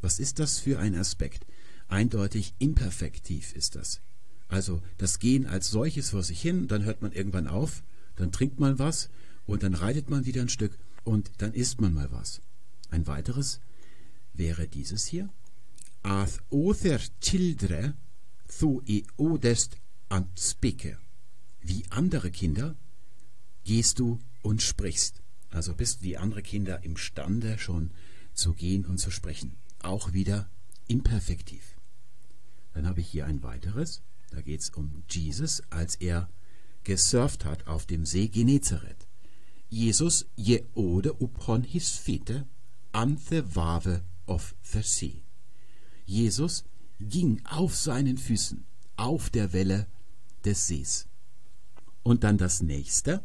Was 0.00 0.18
ist 0.18 0.40
das 0.40 0.58
für 0.58 0.78
ein 0.78 0.96
Aspekt? 0.96 1.46
Eindeutig 1.88 2.54
imperfektiv 2.58 3.54
ist 3.54 3.76
das. 3.76 4.00
Also 4.48 4.82
das 4.98 5.20
Gehen 5.20 5.46
als 5.46 5.70
solches 5.70 6.10
vor 6.10 6.22
sich 6.22 6.40
hin, 6.40 6.66
dann 6.66 6.84
hört 6.84 7.02
man 7.02 7.12
irgendwann 7.12 7.46
auf, 7.46 7.84
dann 8.16 8.32
trinkt 8.32 8.58
man 8.58 8.78
was 8.78 9.08
und 9.46 9.62
dann 9.62 9.74
reitet 9.74 10.10
man 10.10 10.26
wieder 10.26 10.42
ein 10.42 10.48
Stück 10.48 10.78
und 11.04 11.30
dann 11.38 11.52
isst 11.52 11.80
man 11.80 11.94
mal 11.94 12.10
was. 12.12 12.40
Ein 12.90 13.06
weiteres 13.06 13.60
wäre 14.32 14.68
dieses 14.68 15.06
hier. 15.06 15.28
Ath 16.02 16.40
other 16.50 17.00
childre 17.20 17.94
thu 18.46 18.82
i 18.86 19.04
odest 19.16 19.76
an 20.08 20.28
spike 20.38 20.98
wie 21.68 21.84
andere 21.90 22.30
Kinder 22.30 22.76
gehst 23.64 23.98
du 23.98 24.20
und 24.42 24.62
sprichst. 24.62 25.22
Also 25.50 25.74
bist 25.74 26.02
wie 26.02 26.16
andere 26.16 26.42
Kinder 26.42 26.84
imstande 26.84 27.58
schon 27.58 27.90
zu 28.34 28.54
gehen 28.54 28.84
und 28.84 28.98
zu 28.98 29.10
sprechen. 29.10 29.56
Auch 29.80 30.12
wieder 30.12 30.48
imperfektiv. 30.86 31.76
Dann 32.72 32.86
habe 32.86 33.00
ich 33.00 33.08
hier 33.08 33.26
ein 33.26 33.42
weiteres. 33.42 34.02
Da 34.30 34.40
geht 34.42 34.60
es 34.60 34.70
um 34.70 35.02
Jesus, 35.08 35.62
als 35.70 35.96
er 35.96 36.28
gesurft 36.84 37.44
hat 37.44 37.66
auf 37.66 37.86
dem 37.86 38.04
See 38.04 38.28
Genezareth. 38.28 39.05
Jesus 39.68 40.26
je 40.36 40.64
ode 40.74 41.12
upon 41.20 41.62
his 41.64 41.96
fete 41.96 42.46
an 42.92 43.18
wave 43.54 44.02
of 44.26 44.54
the 44.62 44.82
sea. 44.82 45.22
Jesus 46.06 46.64
ging 47.00 47.40
auf 47.44 47.74
seinen 47.74 48.16
Füßen 48.16 48.64
auf 48.96 49.30
der 49.30 49.52
Welle 49.52 49.86
des 50.44 50.66
Sees. 50.66 51.06
Und 52.02 52.22
dann 52.24 52.38
das 52.38 52.62
nächste. 52.62 53.22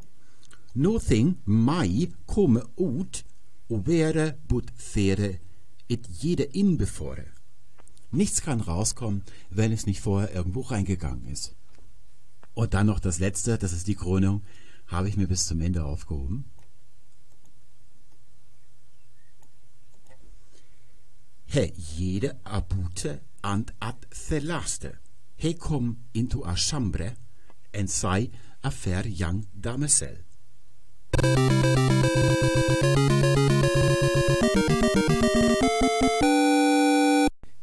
Nothing 0.74 1.38
mai 1.46 2.10
komme 2.26 2.68
ut 2.78 3.24
overe 3.70 4.38
but 4.48 4.72
fere 4.76 5.40
et 5.88 6.08
jede 6.08 6.44
in 6.44 6.78
before. 6.78 7.26
Nichts 8.12 8.42
kann 8.42 8.62
rauskommen, 8.62 9.24
wenn 9.50 9.72
es 9.72 9.86
nicht 9.86 10.02
vorher 10.02 10.34
irgendwo 10.34 10.62
reingegangen 10.62 11.26
ist. 11.28 11.56
Und 12.54 12.74
dann 12.74 12.88
noch 12.88 13.00
das 13.00 13.20
letzte, 13.20 13.58
das 13.58 13.72
ist 13.72 13.88
die 13.88 13.96
Krönung, 13.96 14.42
habe 14.92 15.08
ich 15.08 15.18
mir 15.18 15.28
bis 15.28 15.48
zum 15.48 15.62
Ende 15.62 15.86
aufgehoben. 15.86 16.46
He 21.46 21.74
jede 21.98 22.40
abute 22.46 23.22
and 23.42 23.74
at 23.80 24.08
thelaste. 24.12 25.00
He 25.36 25.54
kom 25.54 25.98
into 26.14 26.44
a 26.46 26.56
chambre 26.56 27.14
and 27.74 27.90
sei 27.90 28.30
Affaire 28.62 29.06
Young 29.08 29.48
Damasel. 29.54 30.24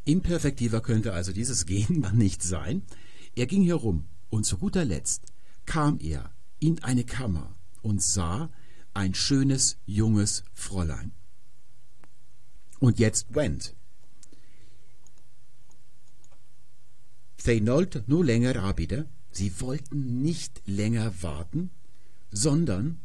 Imperfektiver 0.04 0.80
könnte 0.80 1.12
also 1.12 1.32
dieses 1.32 1.66
Gehen 1.72 2.06
nicht 2.14 2.42
sein. 2.42 2.82
Er 3.36 3.46
ging 3.46 3.62
herum 3.62 4.04
und 4.30 4.44
zu 4.44 4.58
guter 4.58 4.84
Letzt 4.84 5.22
kam 5.66 5.98
er 6.00 6.30
in 6.60 6.82
eine 6.82 7.04
Kammer 7.04 7.54
und 7.82 8.02
sah 8.02 8.50
ein 8.94 9.14
schönes 9.14 9.78
junges 9.86 10.44
Fräulein. 10.52 11.12
Und 12.80 12.98
jetzt 12.98 13.34
went. 13.34 13.74
They 17.44 17.60
nolt 17.60 18.08
no 18.08 18.22
länger 18.22 18.56
abide, 18.56 19.08
Sie 19.30 19.60
wollten 19.60 20.22
nicht 20.22 20.62
länger 20.66 21.22
warten, 21.22 21.70
sondern 22.30 23.00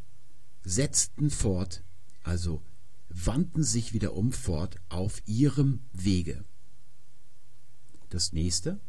setzten 0.63 1.29
fort, 1.29 1.83
also 2.23 2.63
wandten 3.09 3.63
sich 3.63 3.93
wieder 3.93 4.13
um 4.13 4.31
fort 4.31 4.79
auf 4.89 5.21
ihrem 5.27 5.81
Wege. 5.91 6.43
Das 8.09 8.33
nächste. 8.33 8.79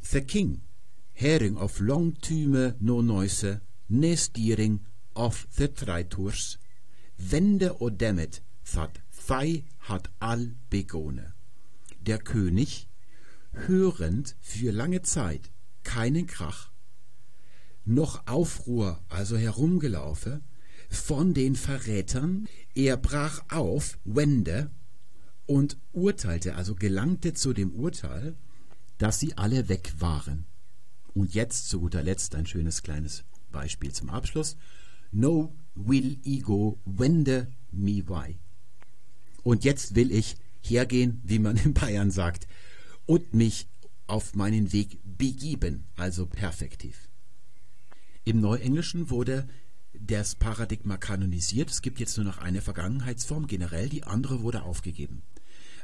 The 0.00 0.22
King, 0.22 0.62
hearing 1.20 1.58
of 1.58 1.80
long 1.80 2.14
Tüme 2.22 2.76
no 2.80 3.02
neuse, 3.02 3.60
ne 3.90 4.16
steering 4.16 4.80
of 5.14 5.46
the 5.50 5.68
Treiturs, 5.68 6.58
wende 7.18 7.78
odemet, 7.82 8.40
that 8.72 9.00
fei 9.10 9.64
hat 9.80 10.08
all 10.18 10.54
begone. 10.70 11.34
Der 12.00 12.18
König, 12.18 12.88
hörend 13.52 14.34
für 14.40 14.72
lange 14.72 15.02
Zeit 15.02 15.50
keinen 15.82 16.26
Krach, 16.26 16.70
noch 17.84 18.26
Aufruhr, 18.26 19.04
also 19.10 19.36
herumgelaufe, 19.36 20.40
von 20.88 21.34
den 21.34 21.54
Verrätern. 21.54 22.48
Er 22.74 22.96
brach 22.96 23.42
auf, 23.50 23.98
wende, 24.04 24.70
und 25.44 25.76
urteilte, 25.92 26.54
also 26.54 26.74
gelangte 26.74 27.34
zu 27.34 27.52
dem 27.52 27.72
Urteil, 27.72 28.36
dass 28.96 29.20
sie 29.20 29.36
alle 29.36 29.68
weg 29.68 29.92
waren. 29.98 30.46
Und 31.14 31.34
jetzt 31.34 31.68
zu 31.68 31.80
guter 31.80 32.02
Letzt 32.02 32.34
ein 32.34 32.46
schönes 32.46 32.82
kleines 32.82 33.24
Beispiel 33.50 33.92
zum 33.92 34.10
Abschluss. 34.10 34.56
No 35.10 35.54
will 35.74 36.18
ego 36.24 36.80
wende 36.84 37.48
me 37.72 38.06
why. 38.06 38.38
Und 39.42 39.64
jetzt 39.64 39.94
will 39.94 40.12
ich 40.12 40.36
hergehen, 40.60 41.20
wie 41.24 41.38
man 41.38 41.56
in 41.56 41.74
Bayern 41.74 42.10
sagt, 42.10 42.46
und 43.06 43.34
mich 43.34 43.68
auf 44.06 44.34
meinen 44.34 44.72
Weg 44.72 44.98
begeben, 45.04 45.84
also 45.96 46.26
perfektiv. 46.26 47.08
Im 48.24 48.40
Neuenglischen 48.40 49.10
wurde 49.10 49.48
das 49.92 50.34
Paradigma 50.34 50.96
kanonisiert. 50.96 51.70
Es 51.70 51.82
gibt 51.82 52.00
jetzt 52.00 52.16
nur 52.16 52.26
noch 52.26 52.38
eine 52.38 52.60
Vergangenheitsform 52.60 53.46
generell, 53.46 53.88
die 53.88 54.04
andere 54.04 54.42
wurde 54.42 54.62
aufgegeben. 54.62 55.22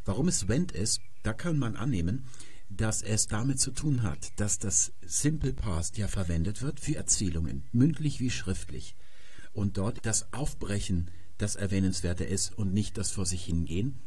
Warum 0.04 0.28
es 0.28 0.48
went 0.48 0.72
ist, 0.72 1.00
da 1.22 1.32
kann 1.32 1.58
man 1.58 1.76
annehmen, 1.76 2.26
dass 2.68 3.02
es 3.02 3.26
damit 3.26 3.60
zu 3.60 3.70
tun 3.70 4.02
hat, 4.02 4.32
dass 4.36 4.58
das 4.58 4.92
Simple 5.04 5.52
Past 5.52 5.98
ja 5.98 6.08
verwendet 6.08 6.62
wird 6.62 6.80
für 6.80 6.96
Erzählungen, 6.96 7.64
mündlich 7.72 8.20
wie 8.20 8.30
schriftlich. 8.30 8.96
Und 9.52 9.78
dort 9.78 10.04
das 10.04 10.32
Aufbrechen 10.32 11.10
das 11.38 11.56
Erwähnenswerte 11.56 12.24
ist 12.24 12.56
und 12.56 12.72
nicht 12.72 12.98
das 12.98 13.10
vor 13.10 13.26
sich 13.26 13.44
hingehen. 13.44 13.98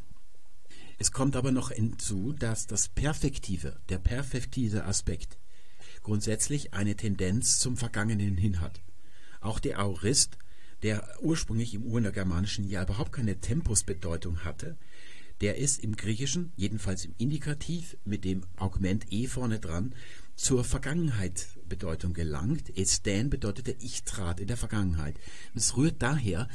Es 0.97 1.11
kommt 1.11 1.35
aber 1.35 1.51
noch 1.51 1.71
hinzu, 1.71 2.33
dass 2.33 2.67
das 2.67 2.89
Perfektive, 2.89 3.79
der 3.87 3.99
perfektive 3.99 4.85
Aspekt, 4.85 5.37
grundsätzlich 6.03 6.73
eine 6.73 6.95
Tendenz 6.95 7.59
zum 7.59 7.77
Vergangenen 7.77 8.35
hin 8.37 8.59
hat. 8.59 8.81
Auch 9.39 9.59
der 9.59 9.79
Aorist, 9.79 10.37
der 10.83 11.07
ursprünglich 11.21 11.73
im 11.73 11.83
Urnergermanischen 11.83 12.67
ja 12.67 12.83
überhaupt 12.83 13.13
keine 13.13 13.39
Tempusbedeutung 13.39 14.43
hatte, 14.43 14.77
der 15.41 15.57
ist 15.57 15.83
im 15.83 15.95
Griechischen, 15.95 16.51
jedenfalls 16.55 17.05
im 17.05 17.13
Indikativ, 17.17 17.97
mit 18.05 18.25
dem 18.25 18.43
Augment 18.57 19.11
e 19.11 19.27
vorne 19.27 19.59
dran, 19.59 19.93
zur 20.35 20.63
Vergangenheit-Bedeutung 20.63 22.13
gelangt. 22.13 22.77
Estan 22.77 23.29
bedeutete 23.29 23.75
ich 23.79 24.03
trat 24.03 24.39
in 24.39 24.47
der 24.47 24.57
Vergangenheit. 24.57 25.15
Es 25.53 25.75
rührt 25.77 26.01
daher, 26.01 26.47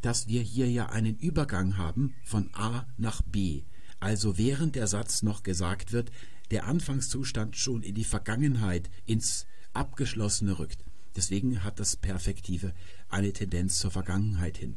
dass 0.00 0.28
wir 0.28 0.42
hier 0.42 0.70
ja 0.70 0.88
einen 0.88 1.16
Übergang 1.16 1.76
haben 1.76 2.14
von 2.24 2.50
A 2.54 2.86
nach 2.96 3.22
B. 3.22 3.62
Also 3.98 4.38
während 4.38 4.76
der 4.76 4.86
Satz 4.86 5.22
noch 5.22 5.42
gesagt 5.42 5.92
wird, 5.92 6.10
der 6.50 6.66
Anfangszustand 6.66 7.56
schon 7.56 7.82
in 7.82 7.94
die 7.94 8.04
Vergangenheit, 8.04 8.90
ins 9.06 9.46
Abgeschlossene 9.72 10.58
rückt. 10.58 10.84
Deswegen 11.16 11.64
hat 11.64 11.80
das 11.80 11.96
Perfektive 11.96 12.72
eine 13.08 13.32
Tendenz 13.32 13.78
zur 13.78 13.90
Vergangenheit 13.90 14.56
hin. 14.56 14.76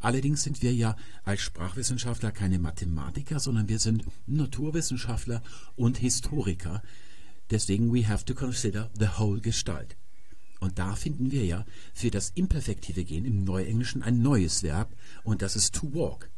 Allerdings 0.00 0.42
sind 0.42 0.62
wir 0.62 0.74
ja 0.74 0.96
als 1.24 1.42
Sprachwissenschaftler 1.42 2.32
keine 2.32 2.58
Mathematiker, 2.58 3.38
sondern 3.38 3.68
wir 3.68 3.78
sind 3.78 4.04
Naturwissenschaftler 4.26 5.42
und 5.76 5.98
Historiker. 5.98 6.82
Deswegen 7.50 7.92
we 7.94 8.08
have 8.08 8.24
to 8.24 8.34
consider 8.34 8.90
the 8.98 9.18
whole 9.18 9.40
Gestalt. 9.40 9.96
Und 10.60 10.78
da 10.78 10.94
finden 10.94 11.30
wir 11.32 11.44
ja 11.44 11.66
für 11.92 12.10
das 12.10 12.30
imperfektive 12.30 13.04
Gehen 13.04 13.24
im 13.24 13.44
Neuenglischen 13.44 14.02
ein 14.02 14.22
neues 14.22 14.62
Verb 14.62 14.94
und 15.24 15.42
das 15.42 15.56
ist 15.56 15.74
to 15.74 15.92
walk. 15.92 16.30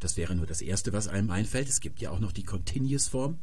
Das 0.00 0.16
wäre 0.16 0.34
nur 0.34 0.46
das 0.46 0.62
Erste, 0.62 0.92
was 0.92 1.06
einem 1.06 1.30
einfällt. 1.30 1.68
Es 1.68 1.80
gibt 1.80 2.00
ja 2.00 2.10
auch 2.10 2.18
noch 2.18 2.32
die 2.32 2.42
Continuous 2.42 3.08
Form. 3.08 3.38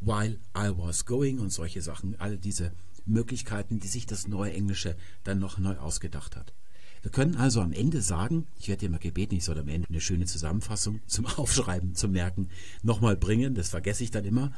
While 0.00 0.38
I 0.56 0.70
was 0.76 1.04
going 1.04 1.38
und 1.38 1.52
solche 1.52 1.82
Sachen. 1.82 2.18
All 2.18 2.38
diese 2.38 2.72
Möglichkeiten, 3.04 3.78
die 3.78 3.88
sich 3.88 4.06
das 4.06 4.26
neue 4.26 4.52
Englische 4.52 4.96
dann 5.22 5.38
noch 5.38 5.58
neu 5.58 5.76
ausgedacht 5.76 6.34
hat. 6.34 6.54
Wir 7.02 7.10
können 7.10 7.36
also 7.36 7.60
am 7.60 7.72
Ende 7.72 8.00
sagen, 8.00 8.46
ich 8.58 8.68
werde 8.68 8.80
dir 8.80 8.90
mal 8.90 8.98
gebeten, 8.98 9.34
ich 9.34 9.44
soll 9.44 9.58
am 9.58 9.68
Ende 9.68 9.88
eine 9.88 10.00
schöne 10.00 10.26
Zusammenfassung 10.26 11.00
zum 11.06 11.26
Aufschreiben, 11.36 11.94
zum 11.94 12.12
Merken 12.12 12.48
nochmal 12.82 13.16
bringen, 13.16 13.54
das 13.54 13.70
vergesse 13.70 14.04
ich 14.04 14.12
dann 14.12 14.24
immer, 14.24 14.52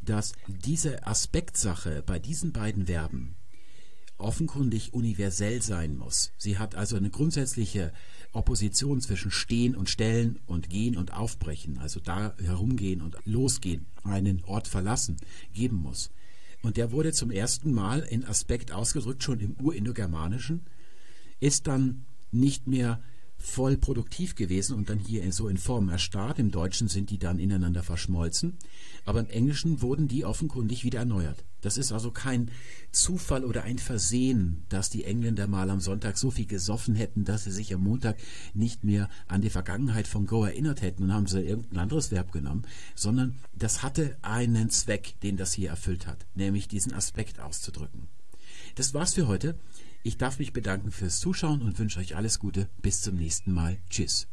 dass 0.00 0.32
diese 0.46 1.06
Aspektsache 1.06 2.02
bei 2.04 2.18
diesen 2.18 2.52
beiden 2.52 2.86
Verben 2.86 3.36
offenkundig 4.18 4.94
universell 4.94 5.60
sein 5.60 5.96
muss. 5.96 6.32
Sie 6.38 6.58
hat 6.58 6.74
also 6.74 6.96
eine 6.96 7.10
grundsätzliche 7.10 7.92
Opposition 8.32 9.00
zwischen 9.00 9.30
Stehen 9.30 9.76
und 9.76 9.90
Stellen 9.90 10.38
und 10.46 10.70
Gehen 10.70 10.96
und 10.96 11.12
Aufbrechen, 11.12 11.78
also 11.78 12.00
da 12.00 12.34
herumgehen 12.42 13.02
und 13.02 13.18
losgehen, 13.26 13.86
einen 14.04 14.42
Ort 14.44 14.68
verlassen, 14.68 15.16
geben 15.52 15.76
muss. 15.76 16.10
Und 16.62 16.78
der 16.78 16.92
wurde 16.92 17.12
zum 17.12 17.30
ersten 17.30 17.72
Mal 17.72 18.00
in 18.00 18.24
Aspekt 18.24 18.72
ausgedrückt, 18.72 19.22
schon 19.22 19.40
im 19.40 19.54
Urindogermanischen, 19.60 20.62
ist 21.40 21.66
dann 21.66 22.06
nicht 22.30 22.66
mehr 22.66 23.00
voll 23.38 23.76
produktiv 23.76 24.34
gewesen 24.34 24.76
und 24.76 24.90
dann 24.90 24.98
hier 24.98 25.30
so 25.32 25.48
in 25.48 25.56
Form 25.56 25.88
erstarrt. 25.88 26.38
Im 26.38 26.50
Deutschen 26.50 26.88
sind 26.88 27.10
die 27.10 27.18
dann 27.18 27.38
ineinander 27.38 27.82
verschmolzen, 27.82 28.54
aber 29.04 29.20
im 29.20 29.28
Englischen 29.28 29.82
wurden 29.82 30.08
die 30.08 30.24
offenkundig 30.24 30.84
wieder 30.84 31.00
erneuert. 31.00 31.44
Das 31.60 31.76
ist 31.76 31.92
also 31.92 32.10
kein 32.10 32.50
Zufall 32.92 33.44
oder 33.44 33.64
ein 33.64 33.78
Versehen, 33.78 34.64
dass 34.68 34.90
die 34.90 35.04
Engländer 35.04 35.46
mal 35.46 35.70
am 35.70 35.80
Sonntag 35.80 36.18
so 36.18 36.30
viel 36.30 36.46
gesoffen 36.46 36.94
hätten, 36.94 37.24
dass 37.24 37.44
sie 37.44 37.50
sich 37.50 37.72
am 37.74 37.82
Montag 37.82 38.16
nicht 38.54 38.84
mehr 38.84 39.08
an 39.26 39.42
die 39.42 39.50
Vergangenheit 39.50 40.06
von 40.06 40.26
Go 40.26 40.44
erinnert 40.44 40.82
hätten 40.82 41.04
und 41.04 41.12
haben 41.12 41.26
sie 41.26 41.40
irgendein 41.40 41.78
anderes 41.78 42.10
Verb 42.10 42.32
genommen, 42.32 42.66
sondern 42.94 43.36
das 43.54 43.82
hatte 43.82 44.16
einen 44.22 44.70
Zweck, 44.70 45.14
den 45.22 45.36
das 45.36 45.54
hier 45.54 45.70
erfüllt 45.70 46.06
hat, 46.06 46.26
nämlich 46.34 46.68
diesen 46.68 46.92
Aspekt 46.92 47.40
auszudrücken. 47.40 48.08
Das 48.74 48.92
war's 48.94 49.14
für 49.14 49.26
heute. 49.26 49.58
Ich 50.06 50.18
darf 50.18 50.38
mich 50.38 50.52
bedanken 50.52 50.92
fürs 50.92 51.18
Zuschauen 51.18 51.62
und 51.62 51.80
wünsche 51.80 51.98
euch 51.98 52.14
alles 52.14 52.38
Gute. 52.38 52.68
Bis 52.80 53.00
zum 53.00 53.16
nächsten 53.16 53.50
Mal. 53.50 53.78
Tschüss. 53.90 54.28